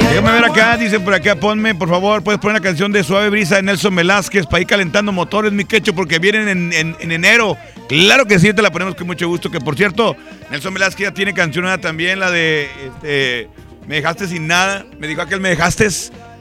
Déjame 0.10 0.31
ver 0.31 0.45
acá, 0.45 0.77
dicen 0.77 1.03
por 1.03 1.13
acá, 1.13 1.36
ponme, 1.36 1.75
por 1.75 1.89
favor, 1.89 2.23
puedes 2.23 2.39
poner 2.39 2.55
una 2.60 2.63
canción 2.63 2.91
de 2.91 3.03
Suave 3.03 3.29
Brisa 3.29 3.57
de 3.57 3.63
Nelson 3.63 3.95
Velázquez 3.95 4.45
para 4.47 4.62
ir 4.62 4.67
calentando 4.67 5.12
motores, 5.12 5.51
mi 5.51 5.63
quecho, 5.65 5.93
porque 5.93 6.17
vienen 6.19 6.47
en, 6.47 6.73
en- 6.73 6.95
en 6.99 7.12
enero. 7.12 7.55
Claro 7.88 8.25
que 8.25 8.39
sí, 8.39 8.51
te 8.53 8.62
la 8.63 8.71
ponemos 8.71 8.95
con 8.95 9.05
mucho 9.07 9.27
gusto. 9.27 9.51
Que 9.51 9.60
por 9.60 9.75
cierto, 9.75 10.15
Nelson 10.49 10.73
Velázquez 10.73 11.07
ya 11.10 11.13
tiene 11.13 11.33
canción 11.33 11.63
nueva 11.63 11.77
también, 11.79 12.19
la 12.19 12.31
de 12.31 12.67
este, 12.88 13.47
Me 13.88 13.95
dejaste 13.95 14.28
sin 14.28 14.47
nada. 14.47 14.86
Me 15.00 15.08
dijo 15.08 15.21
aquel, 15.21 15.39
me 15.39 15.50
dejaste, 15.50 15.88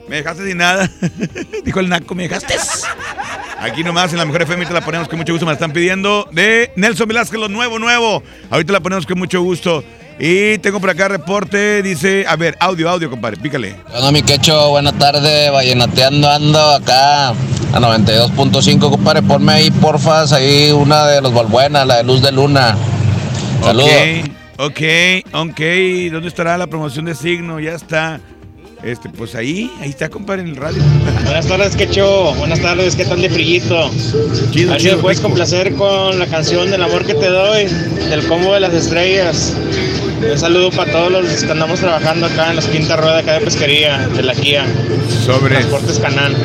me 0.09 0.17
dejaste 0.17 0.45
sin 0.47 0.59
nada. 0.59 0.91
dijo 1.65 1.81
el 1.81 1.89
Naco, 1.89 2.15
me 2.15 2.25
dejaste. 2.25 2.55
Aquí 3.61 3.85
nomás 3.85 4.13
en 4.13 4.19
la 4.19 4.25
mejor 4.25 4.43
FM 4.43 4.67
te 4.67 4.75
la 4.75 4.81
ponemos 4.81 5.09
con 5.09 5.17
mucho 5.19 5.33
gusto. 5.33 5.47
Me 5.47 5.51
la 5.51 5.55
están 5.55 5.73
pidiendo 5.73 6.29
de 6.33 6.73
Nelson 6.77 7.07
Velázquez, 7.07 7.39
lo 7.39 7.49
nuevo, 7.49 7.79
nuevo. 7.79 8.23
Ahorita 8.51 8.73
la 8.73 8.81
ponemos 8.81 9.07
con 9.07 9.19
mucho 9.19 9.41
gusto. 9.43 9.85
Y 10.19 10.59
tengo 10.59 10.81
por 10.81 10.91
acá 10.91 11.09
reporte, 11.09 11.83
dice, 11.83 12.25
a 12.27 12.37
ver, 12.37 12.57
audio, 12.59 12.89
audio, 12.89 13.11
compadre, 13.11 13.37
pícale. 13.37 13.77
Hola 13.95 14.11
mi 14.11 14.23
quecho, 14.23 14.71
buenas 14.71 14.95
tardes, 14.99 15.53
vallenateando 15.53 16.31
ando 16.31 16.59
acá 16.59 17.29
a 17.29 17.35
92.5, 17.75 18.91
compadre, 18.91 19.23
ponme 19.23 19.53
ahí 19.53 19.71
porfas, 19.71 20.33
ahí 20.33 20.73
una 20.73 21.07
de 21.07 21.21
los 21.21 21.35
Balbuenas, 21.35 21.87
la 21.87 21.99
de 21.99 22.05
Luz 22.05 22.23
de 22.23 22.33
Luna. 22.33 22.79
Saludos. 23.63 23.91
Ok, 24.59 24.81
ok. 25.33 25.61
¿Dónde 26.13 26.29
estará 26.29 26.57
la 26.59 26.67
promoción 26.67 27.05
de 27.05 27.15
signo? 27.15 27.61
Ya 27.61 27.73
está. 27.73 28.21
Este, 28.83 29.09
pues 29.09 29.35
ahí, 29.35 29.71
ahí 29.81 29.89
está, 29.91 30.09
compadre, 30.11 30.43
en 30.43 30.49
el 30.49 30.57
radio. 30.57 30.83
Buenas 31.25 31.47
tardes, 31.47 31.75
Quecho. 31.75 32.35
Buenas 32.35 32.61
tardes, 32.61 32.95
¿qué 32.95 33.05
tal 33.07 33.21
de 33.23 33.31
frillito? 33.31 33.91
Chido, 34.51 34.71
A 34.71 34.73
ver 34.75 34.81
si 34.81 34.87
chido, 34.87 34.97
me 34.97 35.03
puedes 35.03 35.19
rico. 35.19 35.29
complacer 35.29 35.75
con 35.75 36.19
la 36.19 36.27
canción 36.27 36.71
del 36.71 36.83
amor 36.83 37.05
que 37.05 37.15
te 37.15 37.27
doy, 37.27 37.65
del 37.65 38.27
combo 38.29 38.53
de 38.55 38.61
las 38.61 38.75
estrellas. 38.75 39.57
Un 40.31 40.39
saludo 40.39 40.71
para 40.71 40.93
todos 40.93 41.11
los 41.11 41.43
que 41.43 41.51
andamos 41.51 41.81
trabajando 41.81 42.27
acá 42.27 42.51
en 42.51 42.57
las 42.57 42.67
quinta 42.67 42.97
rueda 42.97 43.19
acá 43.19 43.33
de 43.35 43.41
pesquería, 43.41 44.07
de 44.09 44.23
la 44.23 44.35
Kia. 44.35 44.65
Sobre. 45.25 45.57
Transportes 45.57 45.99
Canal. 45.99 46.37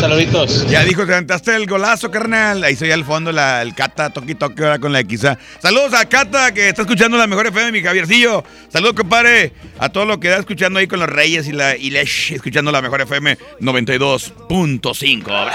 Saluditos. 0.00 0.66
Ya 0.68 0.84
dijo, 0.84 1.00
te 1.02 1.08
levantaste 1.08 1.56
el 1.56 1.66
golazo, 1.66 2.08
carnal. 2.08 2.62
Ahí 2.62 2.76
soy 2.76 2.92
al 2.92 3.04
fondo 3.04 3.30
el 3.30 3.74
Cata, 3.74 4.10
toqui 4.10 4.36
toque 4.36 4.62
ahora 4.62 4.78
con 4.78 4.92
la 4.92 5.00
X. 5.00 5.26
Saludos 5.60 5.92
a 5.94 6.04
Cata, 6.08 6.54
que 6.54 6.68
está 6.68 6.82
escuchando 6.82 7.18
la 7.18 7.26
mejor 7.26 7.48
FM, 7.48 7.72
mi 7.72 7.82
Javiercillo. 7.82 8.44
Saludos, 8.68 8.94
compadre, 8.94 9.52
a 9.78 9.88
todo 9.88 10.04
lo 10.04 10.20
que 10.20 10.28
está 10.28 10.38
escuchando 10.38 10.78
ahí 10.78 10.86
con 10.86 11.00
los 11.00 11.08
Reyes 11.08 11.48
y 11.48 11.52
la 11.52 11.76
y 11.76 11.90
Lesh, 11.90 12.34
escuchando 12.34 12.70
la 12.70 12.80
mejor 12.80 13.00
FM 13.00 13.38
92.5. 13.60 15.50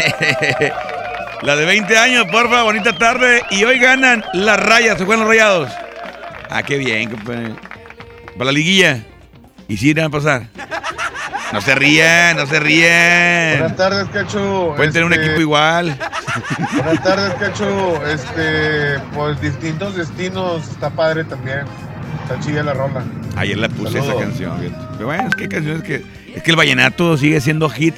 la 1.42 1.56
de 1.56 1.64
20 1.64 1.98
años, 1.98 2.26
porfa, 2.30 2.62
bonita 2.62 2.96
tarde. 2.96 3.42
Y 3.50 3.64
hoy 3.64 3.80
ganan 3.80 4.24
las 4.32 4.60
rayas, 4.60 4.96
se 4.96 5.04
juegan 5.04 5.24
los 5.24 5.28
rayados. 5.28 5.72
Ah, 6.48 6.62
qué 6.62 6.78
bien, 6.78 7.10
compadre. 7.10 7.56
Para 8.34 8.44
la 8.44 8.52
liguilla. 8.52 9.04
¿Y 9.66 9.76
si 9.76 9.92
van 9.92 10.04
a 10.04 10.10
pasar? 10.10 10.46
No 11.52 11.60
se 11.60 11.74
rían, 11.74 12.36
no 12.36 12.46
se 12.46 12.60
rían. 12.60 13.58
Buenas 13.58 13.76
tardes, 13.76 14.08
Cacho. 14.10 14.72
Pueden 14.76 14.92
tener 14.92 15.04
un 15.04 15.12
Este, 15.12 15.24
equipo 15.26 15.40
igual. 15.40 15.98
Buenas 16.74 17.02
tardes, 17.02 17.34
Cacho. 17.34 18.06
Este, 18.06 18.98
pues 19.14 19.40
distintos 19.40 19.96
destinos, 19.96 20.68
está 20.68 20.90
padre 20.90 21.24
también. 21.24 21.60
Está 22.22 22.38
chida 22.40 22.62
la 22.62 22.72
rola. 22.74 23.02
Ayer 23.36 23.58
la 23.58 23.68
puse 23.68 23.92
Saludos. 23.98 24.08
esa 24.14 24.20
canción. 24.20 24.76
Pero 24.92 25.06
bueno, 25.06 25.28
es 25.28 25.34
que 25.34 25.42
hay 25.44 25.48
canciones 25.48 25.82
que. 25.82 26.04
Es 26.34 26.42
que 26.44 26.50
el 26.52 26.56
vallenato 26.56 27.16
sigue 27.16 27.40
siendo 27.40 27.68
hit 27.68 27.96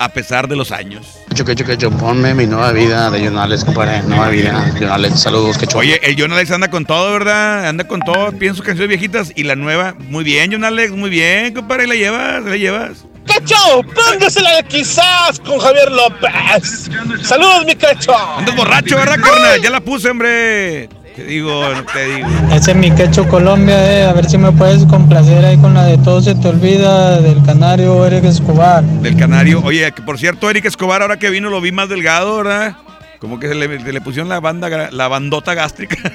a 0.00 0.08
pesar 0.08 0.48
de 0.48 0.56
los 0.56 0.72
años. 0.72 1.06
Quecho, 1.28 1.44
quecho, 1.44 1.64
quecho, 1.64 1.90
ponme 1.90 2.32
mi 2.32 2.46
nueva 2.46 2.72
vida 2.72 3.10
de 3.10 3.22
Jonales, 3.22 3.64
compadre. 3.66 4.02
Nueva 4.02 4.30
vida, 4.30 4.72
Jonales. 4.78 5.20
Saludos, 5.20 5.58
quecho. 5.58 5.76
Oye, 5.76 6.00
el 6.02 6.16
John 6.18 6.32
Alex 6.32 6.50
anda 6.50 6.70
con 6.70 6.86
todo, 6.86 7.12
¿verdad? 7.12 7.68
Anda 7.68 7.86
con 7.86 8.00
todo. 8.00 8.32
Pienso 8.32 8.62
canciones 8.62 8.88
viejitas 8.88 9.30
y 9.36 9.44
la 9.44 9.56
nueva. 9.56 9.94
Muy 10.08 10.24
bien, 10.24 10.50
John 10.50 10.64
Alex, 10.64 10.92
muy 10.92 11.10
bien, 11.10 11.52
compadre. 11.52 11.86
La 11.86 11.94
llevas, 11.96 12.42
la 12.42 12.56
llevas. 12.56 13.04
¡Cacho! 13.26 13.82
¡Póngasela 13.94 14.56
de 14.56 14.62
quizás 14.64 15.38
con 15.40 15.58
Javier 15.58 15.92
López! 15.92 16.90
¡Saludos, 17.22 17.66
mi 17.66 17.74
cacho! 17.74 18.16
Andas 18.16 18.56
borracho, 18.56 18.96
¿verdad, 18.96 19.20
carnal? 19.20 19.60
Ya 19.60 19.68
la 19.68 19.80
puse, 19.80 20.08
hombre. 20.08 20.88
Te 21.20 21.26
digo, 21.26 21.62
no 21.74 21.84
te 21.84 22.04
digo. 22.06 22.28
Ese 22.50 22.70
es 22.70 22.76
mi 22.78 22.90
quecho 22.90 23.28
Colombia, 23.28 23.76
eh. 23.92 24.04
A 24.04 24.14
ver 24.14 24.28
si 24.28 24.38
me 24.38 24.52
puedes 24.52 24.86
complacer 24.86 25.44
ahí 25.44 25.58
con 25.58 25.74
la 25.74 25.84
de 25.84 25.98
Todo 25.98 26.22
se 26.22 26.34
te 26.34 26.48
olvida 26.48 27.20
del 27.20 27.42
canario 27.42 28.06
Eric 28.06 28.24
Escobar. 28.24 28.82
Del 28.82 29.18
Canario. 29.18 29.60
Oye, 29.62 29.92
que 29.92 30.00
por 30.00 30.18
cierto, 30.18 30.48
Eric 30.48 30.64
Escobar, 30.64 31.02
ahora 31.02 31.18
que 31.18 31.28
vino, 31.28 31.50
lo 31.50 31.60
vi 31.60 31.72
más 31.72 31.90
delgado, 31.90 32.38
¿verdad? 32.38 32.74
Como 33.18 33.38
que 33.38 33.48
se 33.48 33.54
le, 33.54 33.82
se 33.82 33.92
le 33.92 34.00
pusieron 34.00 34.30
la 34.30 34.40
banda, 34.40 34.88
la 34.90 35.08
bandota 35.08 35.52
gástrica. 35.52 35.96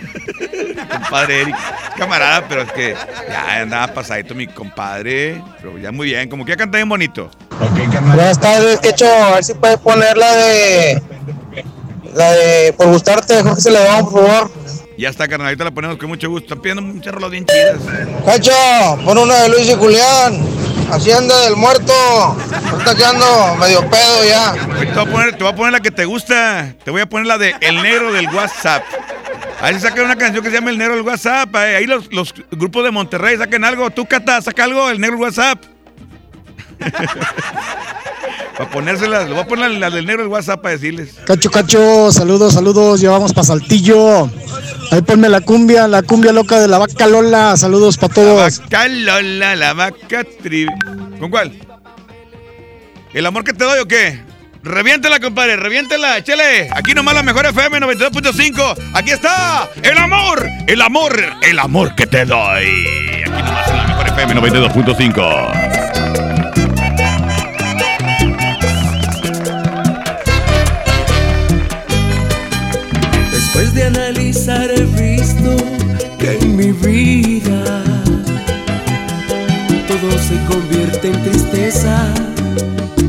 compadre 0.92 1.42
Eric. 1.42 1.56
Camarada, 2.00 2.48
pero 2.50 2.64
es 2.64 2.72
que 2.72 2.96
ya 3.30 3.62
andaba 3.62 3.94
pasadito 3.94 4.34
mi 4.34 4.48
compadre. 4.48 5.40
Pero 5.62 5.78
ya 5.78 5.92
muy 5.92 6.08
bien, 6.08 6.28
como 6.30 6.46
que 6.46 6.54
ya 6.54 6.58
canta 6.58 6.80
bien 6.80 6.90
bonito. 6.90 7.30
Buenas 8.08 8.40
tardes, 8.40 8.80
quecho. 8.80 9.06
A 9.06 9.36
ver 9.36 9.44
si 9.44 9.54
puedes 9.54 9.78
poner 9.78 10.18
la 10.18 10.32
de. 10.36 11.04
La 12.16 12.32
de 12.32 12.74
Por 12.74 12.88
gustarte, 12.88 13.44
Jorge 13.44 13.62
se 13.62 13.70
le 13.70 13.86
va, 13.86 14.00
por 14.00 14.14
favor. 14.14 14.66
Ya 14.98 15.10
está, 15.10 15.28
carnal, 15.28 15.48
ahorita 15.48 15.66
la 15.66 15.72
ponemos 15.72 15.98
con 15.98 16.08
mucho 16.10 16.30
gusto. 16.30 16.46
Están 16.46 16.62
pidiendo 16.62 16.82
muchas 16.82 17.14
rolas 17.14 17.32
bien 17.32 17.46
chidas. 17.46 17.78
Cacho, 18.26 18.52
pon 19.04 19.18
una 19.18 19.42
de 19.44 19.50
Luis 19.50 19.68
y 19.70 19.74
Julián. 19.76 20.40
Hacienda 20.90 21.38
del 21.42 21.56
muerto. 21.58 21.94
Está 22.78 22.96
quedando 22.96 23.56
medio 23.60 23.82
pedo 23.90 24.24
ya. 24.26 24.54
Te 24.54 24.86
voy, 24.94 25.08
a 25.08 25.12
poner, 25.12 25.32
te 25.38 25.44
voy 25.44 25.52
a 25.52 25.56
poner 25.56 25.74
la 25.74 25.80
que 25.82 25.92
te 25.92 26.06
gusta. 26.06 26.74
Te 26.84 26.92
voy 26.92 27.02
a 27.02 27.10
poner 27.10 27.28
la 27.28 27.38
de 27.38 27.56
El 27.60 27.82
Negro 27.82 28.14
del 28.14 28.30
WhatsApp. 28.30 28.84
A 29.60 29.66
ver 29.66 29.76
si 29.76 29.82
sacan 29.82 30.06
una 30.06 30.16
canción 30.16 30.44
que 30.44 30.50
se 30.50 30.56
llama 30.56 30.70
El 30.70 30.78
Negro 30.78 30.96
del 30.96 31.04
WhatsApp. 31.04 31.54
eh. 31.56 31.76
Ahí 31.78 31.88
los, 31.88 32.12
los 32.14 32.34
grupos 32.52 32.84
de 32.84 32.92
Monterrey 32.92 33.38
saquen 33.38 33.66
algo. 33.66 33.90
Tú, 33.90 34.06
Cata, 34.06 34.42
saca 34.42 34.64
algo, 34.64 34.90
El 34.90 35.02
Negro 35.02 35.18
del 35.18 35.24
WhatsApp. 35.26 35.62
Para 38.58 38.70
ponérselas, 38.70 39.28
le 39.28 39.34
voy 39.34 39.44
a 39.44 39.48
poner 39.48 39.72
la 39.72 39.90
del 39.90 40.06
negro 40.06 40.24
el 40.24 40.30
WhatsApp 40.30 40.62
para 40.62 40.76
decirles. 40.76 41.16
Cacho, 41.26 41.52
cacho, 41.52 42.10
saludos, 42.12 42.54
saludos, 42.54 43.02
llevamos 43.02 43.34
para 43.34 43.44
Saltillo. 43.46 44.30
Ahí 44.92 45.02
ponme 45.02 45.30
la 45.30 45.42
cumbia, 45.42 45.88
la 45.88 46.02
cumbia 46.02 46.32
loca 46.32 46.60
de 46.60 46.68
la 46.68 46.78
vaca 46.78 47.08
Lola, 47.08 47.58
saludos 47.58 47.98
para 47.98 48.14
todos. 48.14 48.60
Vaca 48.60 48.88
Lola, 48.88 49.56
la 49.56 49.74
vaca 49.74 50.24
tri... 50.42 50.68
¿Con 51.20 51.30
cuál? 51.30 51.54
¿El 53.14 53.26
amor 53.26 53.44
que 53.44 53.54
te 53.54 53.64
doy 53.64 53.80
o 53.80 53.88
qué? 53.88 54.20
Reviéntela, 54.62 55.20
compadre, 55.20 55.56
reviéntela, 55.56 56.18
échale. 56.18 56.70
Aquí 56.72 56.94
nomás 56.94 57.14
la 57.14 57.24
mejor 57.24 57.46
FM 57.46 57.80
92.5. 57.80 58.76
Aquí 58.94 59.12
está 59.12 59.70
el 59.84 59.98
amor, 59.98 60.50
el 60.68 60.82
amor, 60.82 61.16
el 61.44 61.60
amor 61.60 61.94
que 61.96 62.08
te 62.08 62.26
doy. 62.26 63.24
Aquí 63.24 63.30
nomás 63.30 63.68
la 63.68 63.88
mejor 63.88 64.08
FM 64.08 64.36
92.5. 64.42 65.95
Después 73.56 73.74
de 73.74 73.84
analizar 73.86 74.70
he 74.70 74.84
visto 74.84 75.56
que 76.20 76.38
en 76.42 76.58
mi 76.58 76.74
vida 76.74 77.84
todo 79.88 80.12
se 80.20 80.36
convierte 80.44 81.08
en 81.08 81.24
tristeza 81.24 82.14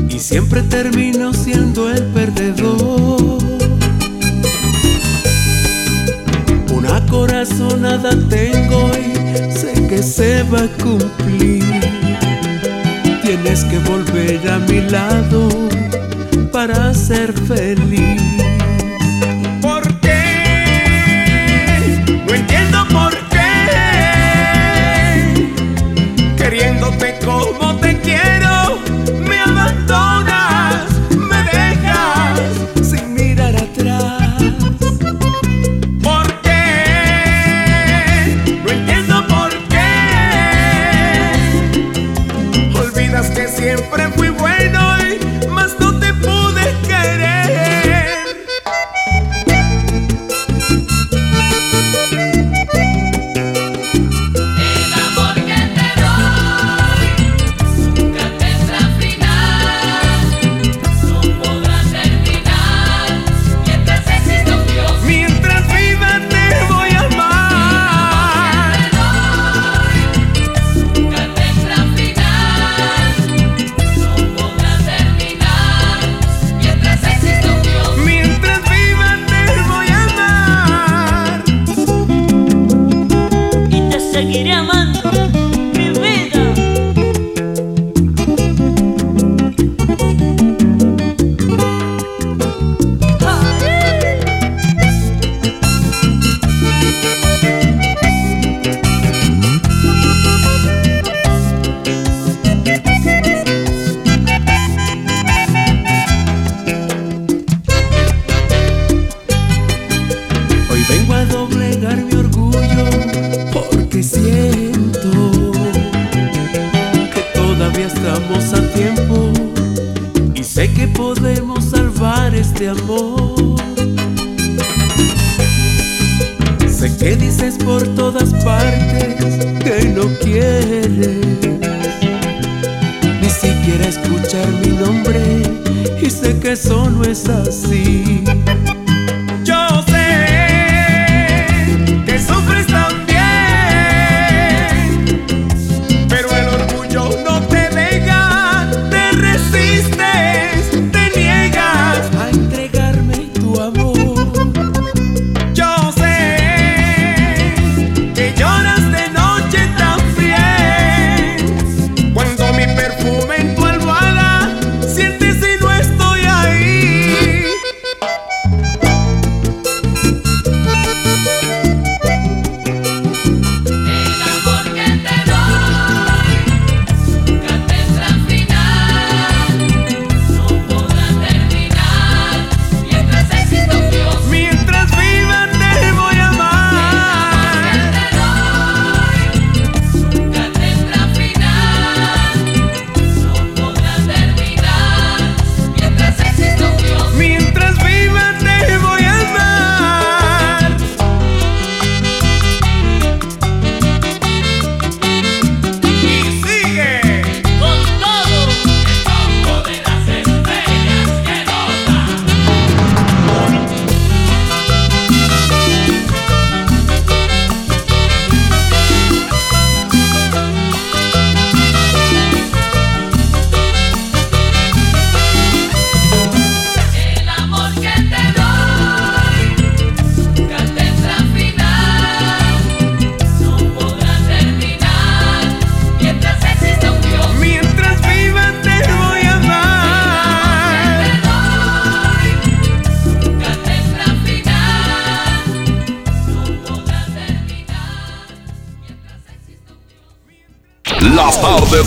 y 0.07 0.17
siempre 0.17 0.61
termino 0.61 1.33
siendo 1.33 1.91
el 1.91 2.01
perdedor. 2.13 3.39
Una 6.73 7.05
corazonada 7.07 8.11
tengo 8.29 8.89
y 8.95 9.51
sé 9.51 9.85
que 9.89 10.01
se 10.01 10.43
va 10.43 10.59
a 10.59 10.69
cumplir. 10.81 11.65
Tienes 13.21 13.65
que 13.65 13.79
volver 13.79 14.49
a 14.49 14.59
mi 14.59 14.79
lado 14.79 15.49
para 16.53 16.93
ser 16.93 17.33
feliz. 17.33 18.56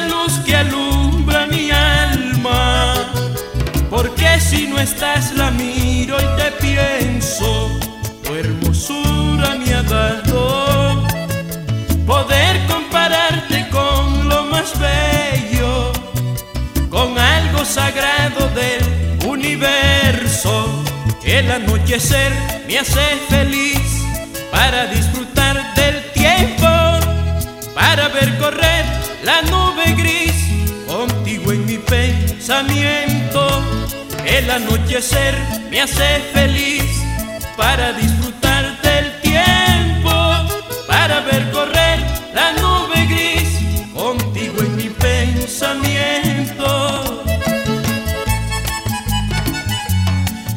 Luz 0.00 0.38
que 0.44 0.54
alumbra 0.54 1.46
mi 1.46 1.70
alma. 1.70 2.94
Porque 3.90 4.40
si 4.40 4.66
no 4.66 4.78
estás 4.78 5.32
la 5.32 5.50
miro 5.50 6.16
y 6.18 6.40
te 6.40 6.50
pienso, 6.60 7.70
tu 8.24 8.34
hermosura 8.34 9.56
me 9.56 9.74
ha 9.74 9.82
dado 9.82 11.06
poder 12.06 12.66
compararte 12.66 13.68
con 13.70 14.28
lo 14.28 14.44
más 14.44 14.72
bello, 14.78 15.92
con 16.88 17.18
algo 17.18 17.64
sagrado 17.64 18.48
del 18.50 19.26
universo. 19.26 20.82
El 21.24 21.50
anochecer 21.50 22.32
me 22.66 22.78
hace 22.78 23.06
feliz 23.28 23.80
para 24.50 24.86
disfrutar 24.86 25.74
del 25.74 26.12
tiempo, 26.12 26.68
para 27.74 28.08
ver 28.08 28.38
correr 28.38 28.77
la 29.28 29.42
nube 29.42 29.86
gris 29.92 30.36
contigo 30.86 31.52
en 31.52 31.66
mi 31.66 31.76
pensamiento. 31.76 33.42
El 34.24 34.50
anochecer 34.50 35.34
me 35.70 35.82
hace 35.82 36.08
feliz 36.32 36.90
para 37.54 37.92
disfrutar 37.92 38.64
del 38.80 39.06
tiempo, 39.20 40.10
para 40.86 41.20
ver 41.28 41.42
correr 41.50 41.98
la 42.38 42.52
nube 42.60 42.98
gris 43.12 43.50
contigo 43.92 44.56
en 44.66 44.76
mi 44.76 44.88
pensamiento. 45.06 46.70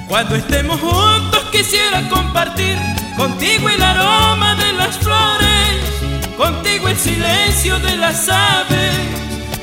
Cuando 0.07 0.35
estemos 0.35 0.79
juntos 0.79 1.43
quisiera 1.51 2.07
compartir 2.09 2.77
contigo 3.17 3.67
el 3.67 3.83
aroma 3.83 4.55
de 4.55 4.71
las 4.73 4.97
flores, 4.97 5.50
contigo 6.41 6.87
el 6.87 6.97
silencio 6.97 7.77
de 7.79 7.97
las 7.97 8.27
aves, 8.27 8.95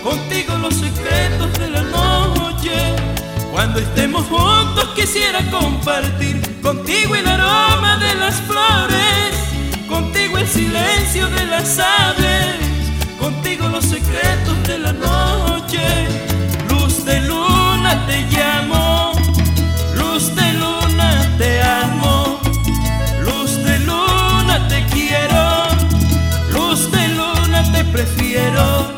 contigo 0.01 0.57
los 0.59 0.75
secretos 0.75 1.53
de 1.59 1.71
la 1.71 1.83
noche. 1.83 2.95
Cuando 3.51 3.81
estemos 3.81 4.25
juntos 4.27 4.87
quisiera 4.95 5.41
compartir 5.51 6.41
contigo 6.63 7.17
el 7.17 7.27
aroma 7.27 7.97
de 7.97 8.15
las 8.15 8.37
flores, 8.43 9.31
contigo 9.89 10.39
el 10.39 10.47
silencio 10.47 11.29
de 11.31 11.47
las 11.47 11.81
aves, 11.81 12.55
contigo 13.19 13.69
los 13.69 13.85
secretos 13.85 14.63
de 14.69 14.79
la 14.79 14.93
noche. 14.93 15.83
Luz 16.69 17.05
de 17.05 17.21
luna 17.23 18.07
te 18.07 18.21
llamo, 18.31 19.08
prefiero. 27.93 28.98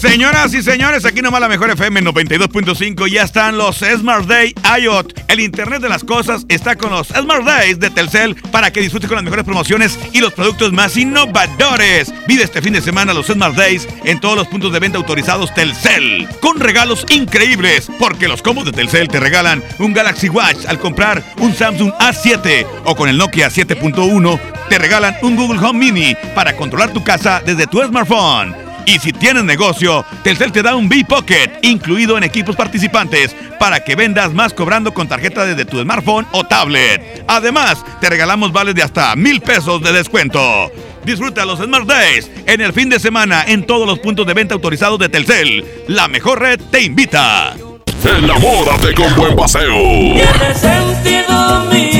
Señoras 0.00 0.54
y 0.54 0.62
señores, 0.62 1.04
aquí 1.04 1.20
nomás 1.20 1.42
la 1.42 1.48
mejor 1.48 1.68
FM 1.68 2.00
92.5. 2.00 3.06
Ya 3.06 3.22
están 3.22 3.58
los 3.58 3.80
Smart 3.80 4.24
Day 4.24 4.54
IOT. 4.80 5.12
El 5.28 5.40
Internet 5.40 5.82
de 5.82 5.90
las 5.90 6.04
cosas 6.04 6.46
está 6.48 6.76
con 6.76 6.88
los 6.88 7.08
Smart 7.08 7.44
Days 7.44 7.78
de 7.78 7.90
Telcel 7.90 8.34
para 8.50 8.72
que 8.72 8.80
disfrutes 8.80 9.08
con 9.08 9.16
las 9.16 9.24
mejores 9.24 9.44
promociones 9.44 9.98
y 10.14 10.20
los 10.20 10.32
productos 10.32 10.72
más 10.72 10.96
innovadores. 10.96 12.14
Vive 12.26 12.44
este 12.44 12.62
fin 12.62 12.72
de 12.72 12.80
semana 12.80 13.12
los 13.12 13.26
Smart 13.26 13.54
Days 13.54 13.86
en 14.04 14.18
todos 14.20 14.36
los 14.36 14.48
puntos 14.48 14.72
de 14.72 14.78
venta 14.78 14.96
autorizados 14.96 15.52
Telcel. 15.52 16.26
Con 16.40 16.60
regalos 16.60 17.04
increíbles, 17.10 17.90
porque 17.98 18.26
los 18.26 18.40
combos 18.40 18.64
de 18.64 18.72
Telcel 18.72 19.08
te 19.08 19.20
regalan 19.20 19.62
un 19.78 19.92
Galaxy 19.92 20.30
Watch 20.30 20.64
al 20.66 20.78
comprar 20.78 21.22
un 21.40 21.54
Samsung 21.54 21.92
A7 21.98 22.66
o 22.84 22.96
con 22.96 23.10
el 23.10 23.18
Nokia 23.18 23.50
7.1 23.50 24.40
te 24.70 24.78
regalan 24.78 25.16
un 25.20 25.36
Google 25.36 25.58
Home 25.58 25.78
Mini 25.78 26.16
para 26.34 26.56
controlar 26.56 26.90
tu 26.90 27.04
casa 27.04 27.42
desde 27.44 27.66
tu 27.66 27.82
smartphone. 27.82 28.69
Y 28.90 28.98
si 28.98 29.12
tienes 29.12 29.44
negocio, 29.44 30.04
Telcel 30.24 30.50
te 30.50 30.64
da 30.64 30.74
un 30.74 30.88
B-Pocket 30.88 31.60
incluido 31.62 32.18
en 32.18 32.24
equipos 32.24 32.56
participantes 32.56 33.36
para 33.56 33.84
que 33.84 33.94
vendas 33.94 34.32
más 34.32 34.52
cobrando 34.52 34.92
con 34.92 35.06
tarjeta 35.06 35.46
desde 35.46 35.64
tu 35.64 35.80
smartphone 35.80 36.26
o 36.32 36.42
tablet. 36.42 37.22
Además, 37.28 37.84
te 38.00 38.10
regalamos 38.10 38.50
vales 38.50 38.74
de 38.74 38.82
hasta 38.82 39.14
mil 39.14 39.40
pesos 39.42 39.80
de 39.80 39.92
descuento. 39.92 40.72
Disfruta 41.04 41.44
los 41.44 41.60
Smart 41.60 41.86
Days 41.86 42.28
en 42.46 42.60
el 42.62 42.72
fin 42.72 42.88
de 42.88 42.98
semana 42.98 43.44
en 43.46 43.64
todos 43.64 43.86
los 43.86 44.00
puntos 44.00 44.26
de 44.26 44.34
venta 44.34 44.54
autorizados 44.54 44.98
de 44.98 45.08
Telcel. 45.08 45.64
La 45.86 46.08
mejor 46.08 46.40
red 46.40 46.60
te 46.72 46.82
invita. 46.82 47.54
Enamórate 48.02 48.92
con 48.92 49.14
buen 49.14 49.36
paseo. 49.36 49.72
Tiene 50.14 50.54
sentido 50.56 51.64
mi 51.70 51.99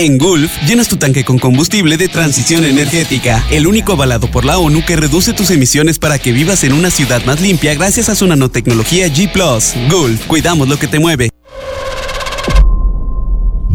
En 0.00 0.16
Gulf, 0.16 0.52
llenas 0.64 0.86
tu 0.86 0.96
tanque 0.96 1.24
con 1.24 1.40
combustible 1.40 1.96
de 1.96 2.06
transición 2.06 2.64
energética, 2.64 3.44
el 3.50 3.66
único 3.66 3.94
avalado 3.94 4.30
por 4.30 4.44
la 4.44 4.56
ONU 4.58 4.84
que 4.84 4.94
reduce 4.94 5.32
tus 5.32 5.50
emisiones 5.50 5.98
para 5.98 6.20
que 6.20 6.30
vivas 6.30 6.62
en 6.62 6.72
una 6.72 6.88
ciudad 6.88 7.24
más 7.24 7.40
limpia 7.40 7.74
gracias 7.74 8.08
a 8.08 8.14
su 8.14 8.24
nanotecnología 8.28 9.08
G⁇ 9.08 9.32
Gulf, 9.90 10.24
cuidamos 10.26 10.68
lo 10.68 10.78
que 10.78 10.86
te 10.86 11.00
mueve. 11.00 11.30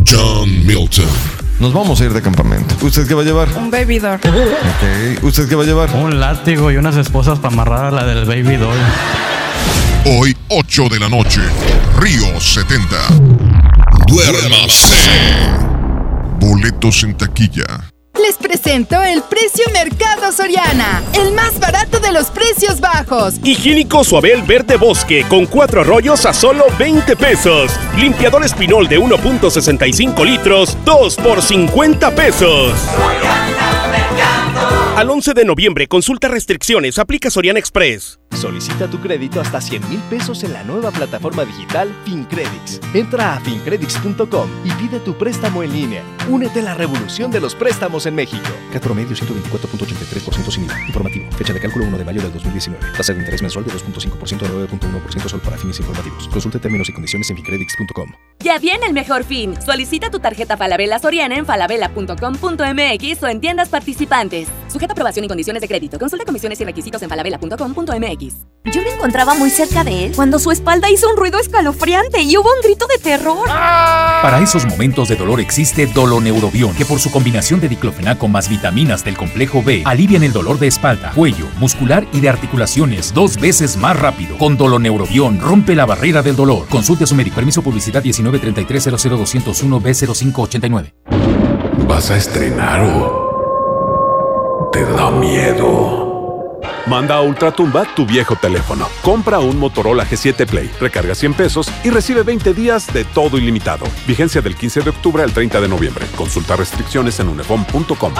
John 0.09 0.65
Milton. 0.65 1.09
Nos 1.59 1.73
vamos 1.73 1.99
a 1.99 2.05
ir 2.05 2.13
de 2.13 2.21
campamento. 2.21 2.73
¿Usted 2.81 3.05
qué 3.05 3.15
va 3.15 3.23
a 3.23 3.25
llevar? 3.25 3.49
Un 3.57 3.69
baby 3.69 3.99
doll. 3.99 4.15
Ok. 4.15 5.23
¿Usted 5.23 5.49
qué 5.49 5.55
va 5.55 5.63
a 5.63 5.65
llevar? 5.65 5.93
Un 5.93 6.21
látigo 6.21 6.71
y 6.71 6.77
unas 6.77 6.95
esposas 6.95 7.39
para 7.39 7.53
amarrar 7.53 7.85
a 7.87 7.91
la 7.91 8.05
del 8.05 8.23
baby 8.23 8.55
doll. 8.55 8.77
Hoy, 10.05 10.33
8 10.47 10.87
de 10.87 10.99
la 11.01 11.09
noche, 11.09 11.41
Río 11.99 12.39
70. 12.39 12.95
Duérmase. 14.07 15.72
Boletos 16.43 17.05
en 17.05 17.15
taquilla. 17.15 17.63
Les 18.21 18.35
presento 18.35 19.01
el 19.01 19.23
precio 19.23 19.63
Mercado 19.71 20.29
Soriana, 20.33 21.01
el 21.13 21.31
más 21.31 21.57
barato 21.57 22.01
de 22.01 22.11
los 22.11 22.31
precios 22.31 22.81
bajos. 22.81 23.35
Higiénico 23.45 24.03
Suabel 24.03 24.41
Verde 24.41 24.75
Bosque 24.75 25.25
con 25.29 25.45
cuatro 25.45 25.85
rollos 25.85 26.25
a 26.25 26.33
solo 26.33 26.65
20 26.77 27.15
pesos. 27.15 27.71
Limpiador 27.97 28.43
Espinol 28.43 28.89
de 28.89 28.99
1.65 28.99 30.25
litros, 30.25 30.77
2 30.83 31.15
por 31.15 31.41
50 31.41 32.13
pesos. 32.13 32.73
Al 34.97 35.09
11 35.09 35.33
de 35.33 35.45
noviembre, 35.45 35.87
consulta 35.87 36.27
restricciones, 36.27 36.99
aplica 36.99 37.29
Soriana 37.29 37.59
Express. 37.59 38.19
Solicita 38.35 38.87
tu 38.87 38.99
crédito 38.99 39.39
hasta 39.41 39.61
100 39.61 39.89
mil 39.89 39.99
pesos 40.09 40.43
en 40.43 40.53
la 40.53 40.63
nueva 40.63 40.91
plataforma 40.91 41.45
digital 41.45 41.93
FinCredits. 42.05 42.81
Entra 42.93 43.35
a 43.35 43.39
fincredits.com 43.39 44.49
y 44.63 44.71
pide 44.71 44.99
tu 44.99 45.17
préstamo 45.17 45.63
en 45.63 45.73
línea. 45.73 46.03
Únete 46.29 46.59
a 46.59 46.63
la 46.63 46.73
revolución 46.73 47.31
de 47.31 47.39
los 47.39 47.55
préstamos 47.55 48.05
en 48.05 48.15
México. 48.15 48.49
CAT 48.71 48.83
promedio 48.83 49.15
124.83% 49.15 50.51
sin 50.51 50.65
IVA. 50.65 50.79
Informativo. 50.87 51.31
Fecha 51.33 51.53
de 51.53 51.59
cálculo 51.59 51.85
1 51.85 51.97
de 51.97 52.05
mayo 52.05 52.21
del 52.21 52.33
2019. 52.33 52.85
Tasa 52.97 53.13
de 53.13 53.19
interés 53.19 53.41
mensual 53.41 53.65
de 53.65 53.71
2.5% 53.71 54.45
a 54.45 54.49
9.1% 54.49 55.29
solo 55.29 55.43
para 55.43 55.57
fines 55.57 55.79
informativos. 55.79 56.27
Consulte 56.29 56.59
términos 56.59 56.89
y 56.89 56.93
condiciones 56.93 57.29
en 57.29 57.37
fincredits.com. 57.37 58.11
Ya 58.39 58.57
viene 58.57 58.85
el 58.85 58.93
mejor 58.93 59.23
fin. 59.23 59.59
Solicita 59.61 60.09
tu 60.09 60.19
tarjeta 60.19 60.57
Falabella 60.57 60.99
Soriana 60.99 61.35
en 61.37 61.45
falabella.com.mx 61.45 63.23
o 63.23 63.27
en 63.27 63.41
tiendas 63.41 63.69
participantes. 63.69 64.47
Sujeta 64.67 64.93
aprobación 64.93 65.25
y 65.25 65.27
condiciones 65.27 65.61
de 65.61 65.67
crédito. 65.67 65.99
Consulta 65.99 66.25
comisiones 66.25 66.59
y 66.61 66.65
requisitos 66.65 67.01
en 67.01 67.09
falabella.com.mx. 67.09 68.22
Yo 68.65 68.81
me 68.81 68.91
encontraba 68.91 69.33
muy 69.33 69.49
cerca 69.49 69.83
de 69.83 70.05
él 70.05 70.13
cuando 70.15 70.39
su 70.39 70.49
espalda 70.49 70.89
hizo 70.89 71.09
un 71.09 71.17
ruido 71.17 71.37
escalofriante 71.37 72.21
y 72.21 72.37
hubo 72.37 72.47
un 72.47 72.61
grito 72.63 72.87
de 72.87 72.97
terror. 72.97 73.45
Para 73.45 74.39
esos 74.41 74.65
momentos 74.65 75.09
de 75.09 75.17
dolor 75.17 75.41
existe 75.41 75.85
Doloneurobion, 75.85 76.73
que 76.73 76.85
por 76.85 76.99
su 76.99 77.11
combinación 77.11 77.59
de 77.59 77.67
diclofenaco 77.67 78.29
más 78.29 78.47
vitaminas 78.47 79.03
del 79.03 79.17
complejo 79.17 79.61
B 79.61 79.83
alivian 79.85 80.23
el 80.23 80.31
dolor 80.31 80.59
de 80.59 80.67
espalda, 80.67 81.11
cuello, 81.13 81.47
muscular 81.59 82.07
y 82.13 82.21
de 82.21 82.29
articulaciones 82.29 83.13
dos 83.13 83.37
veces 83.37 83.75
más 83.75 83.99
rápido. 83.99 84.37
Con 84.37 84.55
Doloneurobion 84.55 85.41
rompe 85.41 85.75
la 85.75 85.85
barrera 85.85 86.21
del 86.21 86.37
dolor. 86.37 86.65
Consulte 86.69 87.03
a 87.03 87.07
su 87.07 87.15
médico. 87.15 87.35
Permiso 87.35 87.61
publicidad 87.61 88.01
1933 88.01 88.85
00201 88.85 89.81
B0589. 89.81 90.93
¿Vas 91.85 92.11
a 92.11 92.17
estrenar 92.17 92.81
o 92.81 94.69
te 94.71 94.85
da 94.85 95.11
miedo? 95.11 96.02
Manda 96.87 97.15
a 97.15 97.21
Ultratumba 97.21 97.85
tu 97.95 98.05
viejo 98.05 98.35
teléfono. 98.35 98.87
Compra 99.01 99.39
un 99.39 99.57
Motorola 99.57 100.05
G7 100.05 100.45
Play, 100.45 100.71
recarga 100.79 101.15
100 101.15 101.33
pesos 101.33 101.71
y 101.83 101.89
recibe 101.89 102.23
20 102.23 102.53
días 102.53 102.93
de 102.93 103.05
todo 103.05 103.37
ilimitado. 103.37 103.85
Vigencia 104.05 104.41
del 104.41 104.55
15 104.55 104.81
de 104.81 104.89
octubre 104.89 105.23
al 105.23 105.31
30 105.31 105.61
de 105.61 105.67
noviembre. 105.67 106.05
Consulta 106.15 106.55
restricciones 106.55 107.19
en 107.19 107.29
unefom.com. 107.29 108.13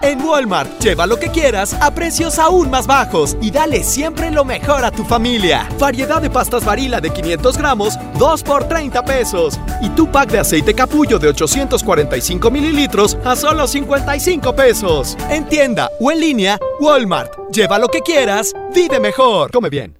En 0.00 0.20
Walmart, 0.22 0.78
lleva 0.78 1.06
lo 1.08 1.18
que 1.18 1.28
quieras 1.28 1.74
a 1.74 1.92
precios 1.92 2.38
aún 2.38 2.70
más 2.70 2.86
bajos 2.86 3.36
y 3.40 3.50
dale 3.50 3.82
siempre 3.82 4.30
lo 4.30 4.44
mejor 4.44 4.84
a 4.84 4.92
tu 4.92 5.02
familia. 5.02 5.68
Variedad 5.78 6.22
de 6.22 6.30
pastas 6.30 6.64
varila 6.64 7.00
de 7.00 7.10
500 7.10 7.58
gramos, 7.58 7.98
2 8.16 8.42
por 8.44 8.68
30 8.68 9.04
pesos. 9.04 9.58
Y 9.82 9.88
tu 9.90 10.06
pack 10.06 10.30
de 10.30 10.38
aceite 10.38 10.72
capullo 10.72 11.18
de 11.18 11.28
845 11.28 12.50
mililitros 12.50 13.18
a 13.24 13.34
solo 13.34 13.66
55 13.66 14.54
pesos. 14.54 15.16
En 15.30 15.48
tienda 15.48 15.90
o 15.98 16.12
en 16.12 16.20
línea, 16.20 16.58
Walmart. 16.80 17.32
Lleva 17.52 17.80
lo 17.80 17.88
que 17.88 18.00
quieras, 18.00 18.54
vive 18.72 19.00
mejor. 19.00 19.50
Come 19.50 19.68
bien. 19.68 19.96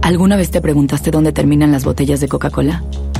¿Alguna 0.00 0.36
vez 0.36 0.50
te 0.50 0.62
preguntaste 0.62 1.10
dónde 1.10 1.32
terminan 1.32 1.72
las 1.72 1.84
botellas 1.84 2.20
de 2.20 2.28
Coca-Cola? 2.28 2.82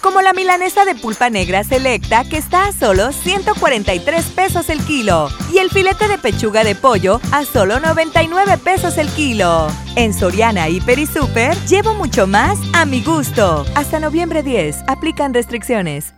como 0.00 0.20
la 0.20 0.32
milanesa 0.32 0.84
de 0.84 0.94
pulpa 0.94 1.30
negra 1.30 1.64
selecta 1.64 2.24
que 2.24 2.36
está 2.36 2.66
a 2.66 2.72
solo 2.72 3.12
143 3.12 4.24
pesos 4.26 4.68
el 4.70 4.80
kilo 4.80 5.28
y 5.52 5.58
el 5.58 5.70
filete 5.70 6.08
de 6.08 6.18
pechuga 6.18 6.64
de 6.64 6.74
pollo 6.74 7.20
a 7.32 7.44
solo 7.44 7.80
99 7.80 8.58
pesos 8.58 8.98
el 8.98 9.08
kilo. 9.08 9.68
En 9.96 10.14
Soriana 10.14 10.68
Hiper 10.68 10.98
y 10.98 11.06
Super 11.06 11.56
llevo 11.66 11.94
mucho 11.94 12.26
más 12.26 12.58
a 12.72 12.84
mi 12.84 13.02
gusto. 13.02 13.64
Hasta 13.74 14.00
noviembre 14.00 14.42
10, 14.42 14.84
aplican 14.86 15.34
restricciones. 15.34 16.17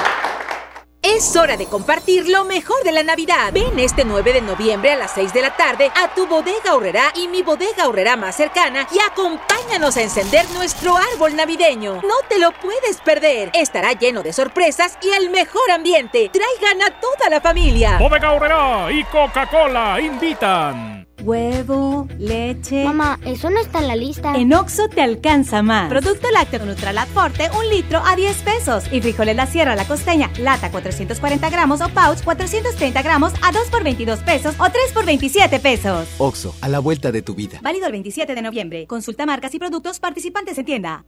Es 1.21 1.35
hora 1.35 1.55
de 1.55 1.67
compartir 1.67 2.27
lo 2.27 2.45
mejor 2.45 2.83
de 2.83 2.91
la 2.91 3.03
Navidad. 3.03 3.53
Ven 3.53 3.77
este 3.77 4.03
9 4.03 4.33
de 4.33 4.41
noviembre 4.41 4.93
a 4.93 4.95
las 4.95 5.11
6 5.11 5.31
de 5.33 5.43
la 5.43 5.55
tarde 5.55 5.91
a 5.95 6.15
tu 6.15 6.25
bodega 6.25 6.73
horrera 6.73 7.13
y 7.15 7.27
mi 7.27 7.43
bodega 7.43 7.87
horrera 7.87 8.17
más 8.17 8.35
cercana 8.35 8.87
y 8.91 8.97
acompáñanos 8.97 9.97
a 9.97 10.01
encender 10.01 10.49
nuestro 10.55 10.97
árbol 10.97 11.35
navideño. 11.35 12.01
No 12.01 12.15
te 12.27 12.39
lo 12.39 12.51
puedes 12.53 13.01
perder. 13.01 13.51
Estará 13.53 13.93
lleno 13.93 14.23
de 14.23 14.33
sorpresas 14.33 14.97
y 15.03 15.09
el 15.09 15.29
mejor 15.29 15.69
ambiente. 15.69 16.31
Traigan 16.33 16.81
a 16.81 16.99
toda 16.99 17.29
la 17.29 17.39
familia. 17.39 17.99
Bodega 17.99 18.31
horrera 18.31 18.91
y 18.91 19.03
Coca-Cola 19.03 20.01
invitan. 20.01 21.10
Huevo, 21.21 22.07
leche. 22.17 22.83
Mamá, 22.83 23.19
eso 23.25 23.49
no 23.49 23.59
está 23.59 23.79
en 23.79 23.87
la 23.87 23.95
lista. 23.95 24.35
En 24.35 24.53
Oxo 24.53 24.87
te 24.89 25.01
alcanza 25.01 25.61
más. 25.61 25.89
Producto 25.89 26.29
lácteo 26.31 26.65
Nutralat 26.65 27.07
Forte, 27.09 27.49
un 27.57 27.69
litro 27.69 28.01
a 28.05 28.15
10 28.15 28.37
pesos. 28.43 28.83
Y 28.91 29.01
frijoles 29.01 29.35
La 29.35 29.47
Sierra 29.47 29.75
La 29.75 29.85
Costeña, 29.85 30.31
lata 30.39 30.71
440 30.71 31.49
gramos 31.49 31.81
o 31.81 31.89
pouch 31.89 32.23
430 32.23 33.01
gramos 33.01 33.33
a 33.41 33.51
2 33.51 33.69
por 33.69 33.83
22 33.83 34.19
pesos 34.19 34.55
o 34.59 34.69
3 34.69 34.91
por 34.93 35.05
27 35.05 35.59
pesos. 35.59 36.07
Oxo, 36.17 36.55
a 36.61 36.69
la 36.69 36.79
vuelta 36.79 37.11
de 37.11 37.21
tu 37.21 37.35
vida. 37.35 37.59
Válido 37.61 37.85
el 37.85 37.91
27 37.91 38.35
de 38.35 38.41
noviembre. 38.41 38.87
Consulta 38.87 39.25
marcas 39.25 39.53
y 39.53 39.59
productos 39.59 39.99
participantes 39.99 40.57
en 40.57 40.65
tienda. 40.65 41.05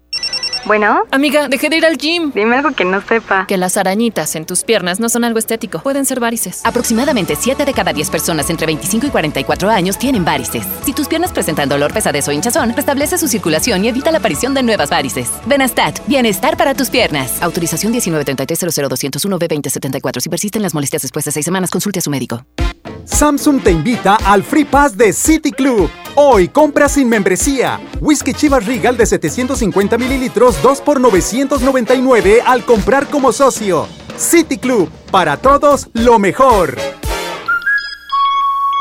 Bueno. 0.66 1.04
Amiga, 1.12 1.48
dejé 1.48 1.70
de 1.70 1.78
ir 1.78 1.86
al 1.86 1.98
gym. 1.98 2.32
Dime 2.34 2.56
algo 2.56 2.72
que 2.72 2.86
no 2.86 3.02
sepa. 3.02 3.46
Que 3.48 3.58
las 3.58 3.78
arañitas 3.78 4.36
en 4.36 4.46
tus 4.46 4.64
piernas 4.64 5.00
no 5.00 5.10
son 5.10 5.24
algo 5.24 5.40
estético. 5.40 5.80
Pueden 5.80 6.06
ser 6.06 6.20
varices. 6.20 6.62
Aproximadamente 6.66 7.36
7 7.36 7.66
de 7.66 7.74
cada 7.74 7.94
10 7.94 8.10
personas 8.10 8.50
entre 8.50 8.68
25 8.68 9.08
y 9.08 9.10
44 9.10 9.70
años 9.70 9.98
tienen 9.98 10.24
varices. 10.24 10.66
Si 10.86 10.94
tus 10.94 11.08
piernas 11.08 11.32
presentan 11.32 11.70
dolor, 11.70 11.94
pesadez 11.94 12.28
o 12.28 12.32
hinchazón, 12.32 12.74
restablece 12.76 13.18
su 13.18 13.28
circulación 13.28 13.84
y 13.84 13.90
evita 13.90 14.12
la 14.12 14.20
aparición 14.20 14.54
de 14.54 14.64
nuevas 14.64 14.90
varices. 14.90 15.30
Benastat, 15.46 16.00
bienestar 16.08 16.58
para 16.58 16.74
tus 16.74 16.90
piernas. 16.90 17.42
Autorización 17.42 17.92
1933 17.92 18.76
b 18.76 18.88
2074 18.90 20.22
Si 20.22 20.30
persisten 20.30 20.62
las 20.62 20.74
molestias 20.74 21.02
después 21.02 21.26
de 21.26 21.32
6 21.32 21.46
semanas, 21.46 21.72
consulte 21.72 22.00
a 22.00 22.02
su 22.02 22.10
médico. 22.10 22.46
Samsung 23.06 23.62
te 23.62 23.72
invita 23.72 24.16
al 24.26 24.44
Free 24.44 24.66
Pass 24.66 24.98
de 24.98 25.14
City 25.14 25.52
Club. 25.52 25.90
Hoy 26.16 26.48
compra 26.48 26.88
sin 26.88 27.10
membresía. 27.10 27.80
Whisky 28.00 28.34
Chivas 28.34 28.66
Regal 28.66 28.98
de 28.98 29.06
750 29.06 29.98
mililitros 29.98 30.62
2 30.62 30.82
por 30.82 31.00
999 31.00 32.42
al 32.46 32.66
comprar 32.66 33.08
como 33.08 33.32
socio. 33.32 33.88
City 34.18 34.58
Club, 34.58 34.90
para 35.12 35.38
todos 35.38 35.90
lo 35.94 36.20
mejor. 36.20 36.78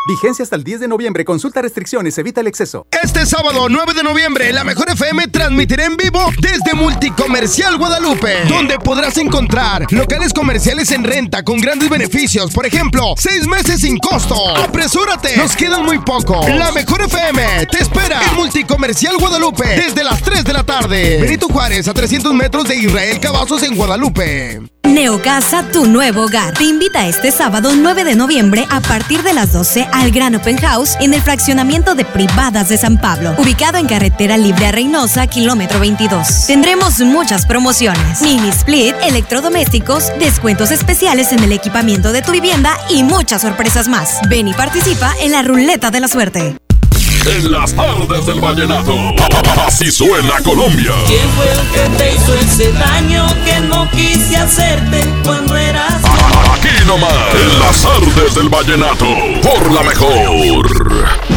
Vigencia 0.07 0.43
hasta 0.43 0.57
el 0.57 0.65
10 0.65 0.81
de 0.81 0.89
noviembre. 0.89 1.25
Consulta 1.25 1.63
restricciones, 1.63 2.19
evita 2.19 2.41
el 2.41 2.49
exceso. 2.49 2.87
Este 2.91 3.25
sábado 3.25 3.69
9 3.69 3.95
de 3.95 4.03
noviembre, 4.03 4.53
la 4.53 4.65
Mejor 4.65 4.91
FM 4.91 5.29
transmitirá 5.29 5.85
en 5.85 5.97
vivo 5.97 6.21
desde 6.41 6.75
Multicomercial 6.75 7.79
Guadalupe, 7.79 8.45
donde 8.49 8.79
podrás 8.79 9.17
encontrar 9.19 9.87
locales 9.93 10.33
comerciales 10.33 10.91
en 10.91 11.05
renta 11.05 11.45
con 11.45 11.61
grandes 11.61 11.89
beneficios. 11.89 12.51
Por 12.53 12.67
ejemplo, 12.67 13.15
seis 13.17 13.47
meses 13.47 13.81
sin 13.81 13.97
costo. 13.99 14.57
¡Apresúrate! 14.57 15.37
Nos 15.37 15.55
quedan 15.55 15.85
muy 15.85 15.99
poco. 15.99 16.41
La 16.49 16.73
Mejor 16.73 17.03
FM 17.03 17.67
te 17.67 17.79
espera 17.79 18.21
en 18.29 18.35
Multicomercial 18.35 19.17
Guadalupe 19.19 19.69
desde 19.69 20.03
las 20.03 20.21
3 20.23 20.45
de 20.45 20.53
la 20.53 20.65
tarde. 20.65 21.21
Benito 21.21 21.47
Juárez, 21.49 21.87
a 21.87 21.95
300 21.95 22.35
metros 22.35 22.69
de 22.69 22.77
Israel 22.77 23.21
Cavazos 23.21 23.63
en 23.63 23.77
Guadalupe. 23.77 24.72
Neocasa, 24.85 25.63
tu 25.73 25.87
nuevo 25.87 26.25
hogar. 26.25 26.55
Te 26.55 26.65
invita 26.65 27.07
este 27.07 27.31
sábado 27.31 27.71
9 27.75 28.05
de 28.05 28.15
noviembre 28.15 28.67
a 28.69 28.81
partir 28.81 29.23
de 29.23 29.33
las 29.33 29.53
12 29.53 29.89
al 29.91 30.11
Gran 30.11 30.35
Open 30.35 30.59
House 30.59 30.97
en 31.01 31.15
el 31.15 31.23
fraccionamiento 31.23 31.95
de 31.95 32.05
Privadas 32.05 32.69
de 32.69 32.77
San 32.77 33.01
Pablo, 33.01 33.35
ubicado 33.39 33.79
en 33.79 33.87
carretera 33.87 34.37
libre 34.37 34.67
a 34.67 34.73
Reynosa, 34.73 35.27
kilómetro 35.27 35.81
22. 35.81 36.47
Tendremos 36.47 37.01
muchas 37.01 37.47
promociones, 37.47 38.21
mini 38.21 38.49
split, 38.49 38.95
electrodomésticos, 39.03 40.13
descuentos 40.19 40.71
especiales 40.71 41.33
en 41.33 41.43
el 41.43 41.53
equipamiento 41.53 42.13
de 42.13 42.23
tu 42.23 42.33
vivienda 42.33 42.77
y 42.91 43.03
muchas 43.03 43.43
sorpresas 43.43 43.89
más. 43.89 44.21
Ven 44.29 44.49
y 44.49 44.55
participa 44.55 45.15
en 45.21 45.33
la 45.33 45.43
ruleta 45.43 45.91
de 45.91 46.01
la 46.01 46.09
suerte. 46.09 46.57
En 47.25 47.53
las 47.53 47.73
tardes 47.75 48.27
del 48.27 48.41
vallenato, 48.41 48.95
así 49.65 49.91
suena 49.93 50.41
Colombia. 50.43 50.93
¿Quién 51.07 51.29
fue 51.31 51.51
el 51.53 51.71
que 51.71 51.97
te 51.97 52.15
hizo 52.15 52.35
ese 52.35 52.73
daño 52.73 53.27
que 53.45 53.61
no 53.61 53.89
quise 53.93 54.37
hacerte 54.37 55.05
cuando 55.25 55.57
eras 55.57 56.03
Aquí 56.53 56.85
nomás, 56.85 57.13
en 57.35 57.61
las 57.61 57.83
tardes 57.83 58.35
del 58.35 58.49
vallenato, 58.49 59.07
por 59.41 59.73
la 59.73 59.83
mejor. 59.83 61.32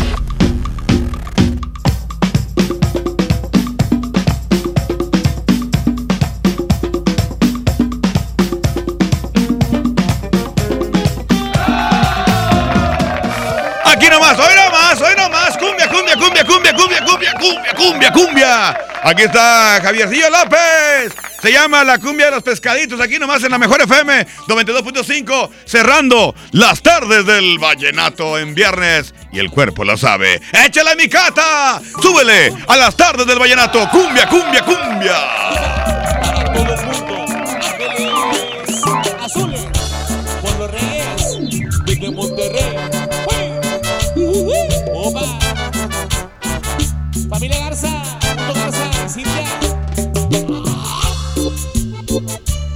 cumbia, 16.18 16.46
cumbia, 16.46 16.74
cumbia, 16.74 17.06
cumbia, 17.06 17.34
cumbia, 17.34 17.74
cumbia, 17.76 18.12
cumbia. 18.12 18.78
Aquí 19.04 19.24
está 19.24 19.80
Javiercillo 19.82 20.30
López. 20.30 21.14
Se 21.42 21.52
llama 21.52 21.84
La 21.84 22.00
Cumbia 22.00 22.26
de 22.26 22.32
los 22.32 22.44
Pescaditos. 22.44 23.00
Aquí 23.00 23.20
nomás 23.20 23.44
en 23.44 23.52
la 23.52 23.60
Mejor 23.60 23.82
FM 23.82 24.26
92.5. 24.48 25.50
Cerrando 25.66 26.34
las 26.52 26.82
tardes 26.82 27.26
del 27.26 27.60
Vallenato 27.60 28.40
en 28.40 28.56
viernes. 28.56 29.14
Y 29.32 29.40
el 29.40 29.52
cuerpo 29.52 29.84
lo 29.84 29.98
sabe. 29.98 30.42
¡Échale 30.66 30.96
mi 30.96 31.08
cata! 31.08 31.82
¡Súbele 32.02 32.52
a 32.68 32.76
las 32.78 32.96
tardes 32.96 33.28
del 33.28 33.38
Vallenato! 33.38 33.88
¡Cumbia, 33.90 34.28
cumbia, 34.28 34.64
cumbia! 34.64 35.75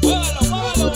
Págalo, 0.10 0.42
págalo. 0.50 0.90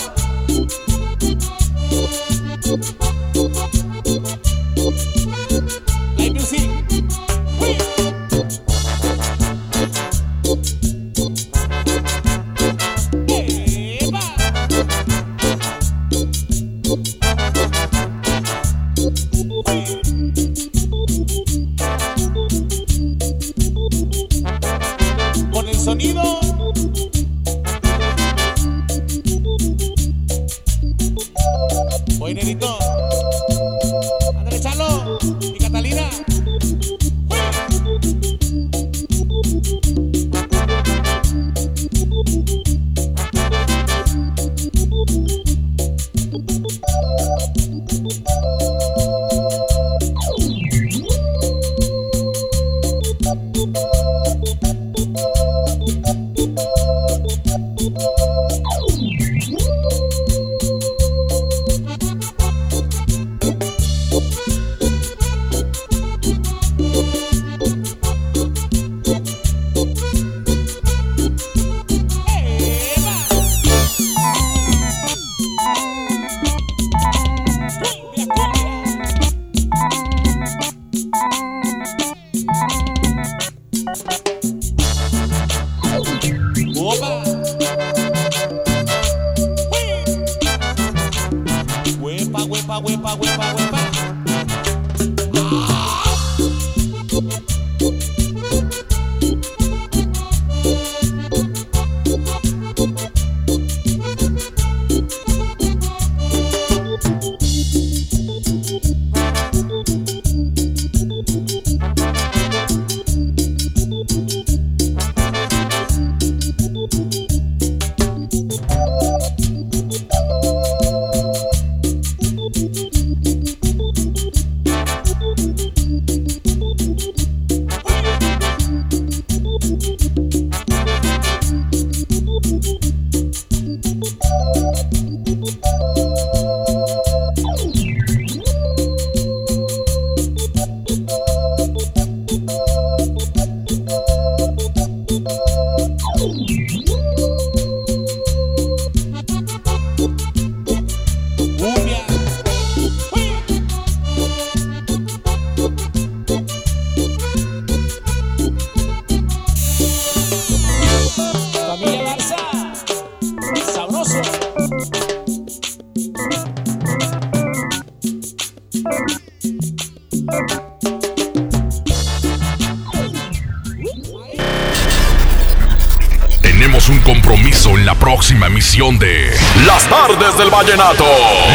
Emisión 178.74 178.98
de 178.98 179.30
Las 179.68 179.88
Tardes 179.88 180.36
del 180.38 180.50
Vallenato. 180.50 181.06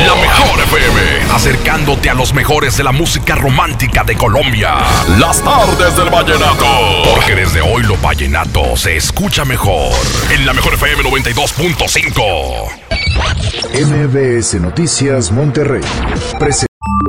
La 0.06 0.14
mejor 0.14 0.60
FM, 0.60 1.32
acercándote 1.32 2.10
a 2.10 2.14
los 2.14 2.32
mejores 2.32 2.76
de 2.76 2.84
la 2.84 2.92
música 2.92 3.34
romántica 3.34 4.04
de 4.04 4.14
Colombia. 4.14 4.76
Las 5.18 5.42
Tardes 5.42 5.96
del 5.96 6.10
Vallenato. 6.10 6.66
Porque 7.12 7.34
desde 7.34 7.60
hoy 7.60 7.82
lo 7.82 7.96
vallenato 7.96 8.76
se 8.76 8.96
escucha 8.96 9.44
mejor. 9.44 9.92
En 10.30 10.46
la 10.46 10.52
mejor 10.52 10.74
FM 10.74 11.02
92.5. 11.02 12.68
MBS 13.88 14.54
Noticias 14.60 15.32
Monterrey. 15.32 15.82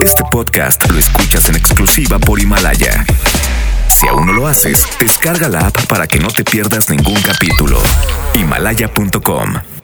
Este 0.01 0.24
podcast 0.32 0.89
lo 0.89 0.97
escuchas 0.97 1.49
en 1.49 1.55
exclusiva 1.55 2.18
por 2.18 2.39
Himalaya. 2.39 3.05
Si 3.89 4.07
aún 4.07 4.26
no 4.26 4.34
lo 4.34 4.47
haces, 4.47 4.88
descarga 4.99 5.49
la 5.49 5.68
app 5.68 5.86
para 5.86 6.07
que 6.07 6.20
no 6.20 6.30
te 6.30 6.43
pierdas 6.43 6.89
ningún 6.89 7.22
capítulo. 7.22 7.80
Himalaya.com 8.34 9.79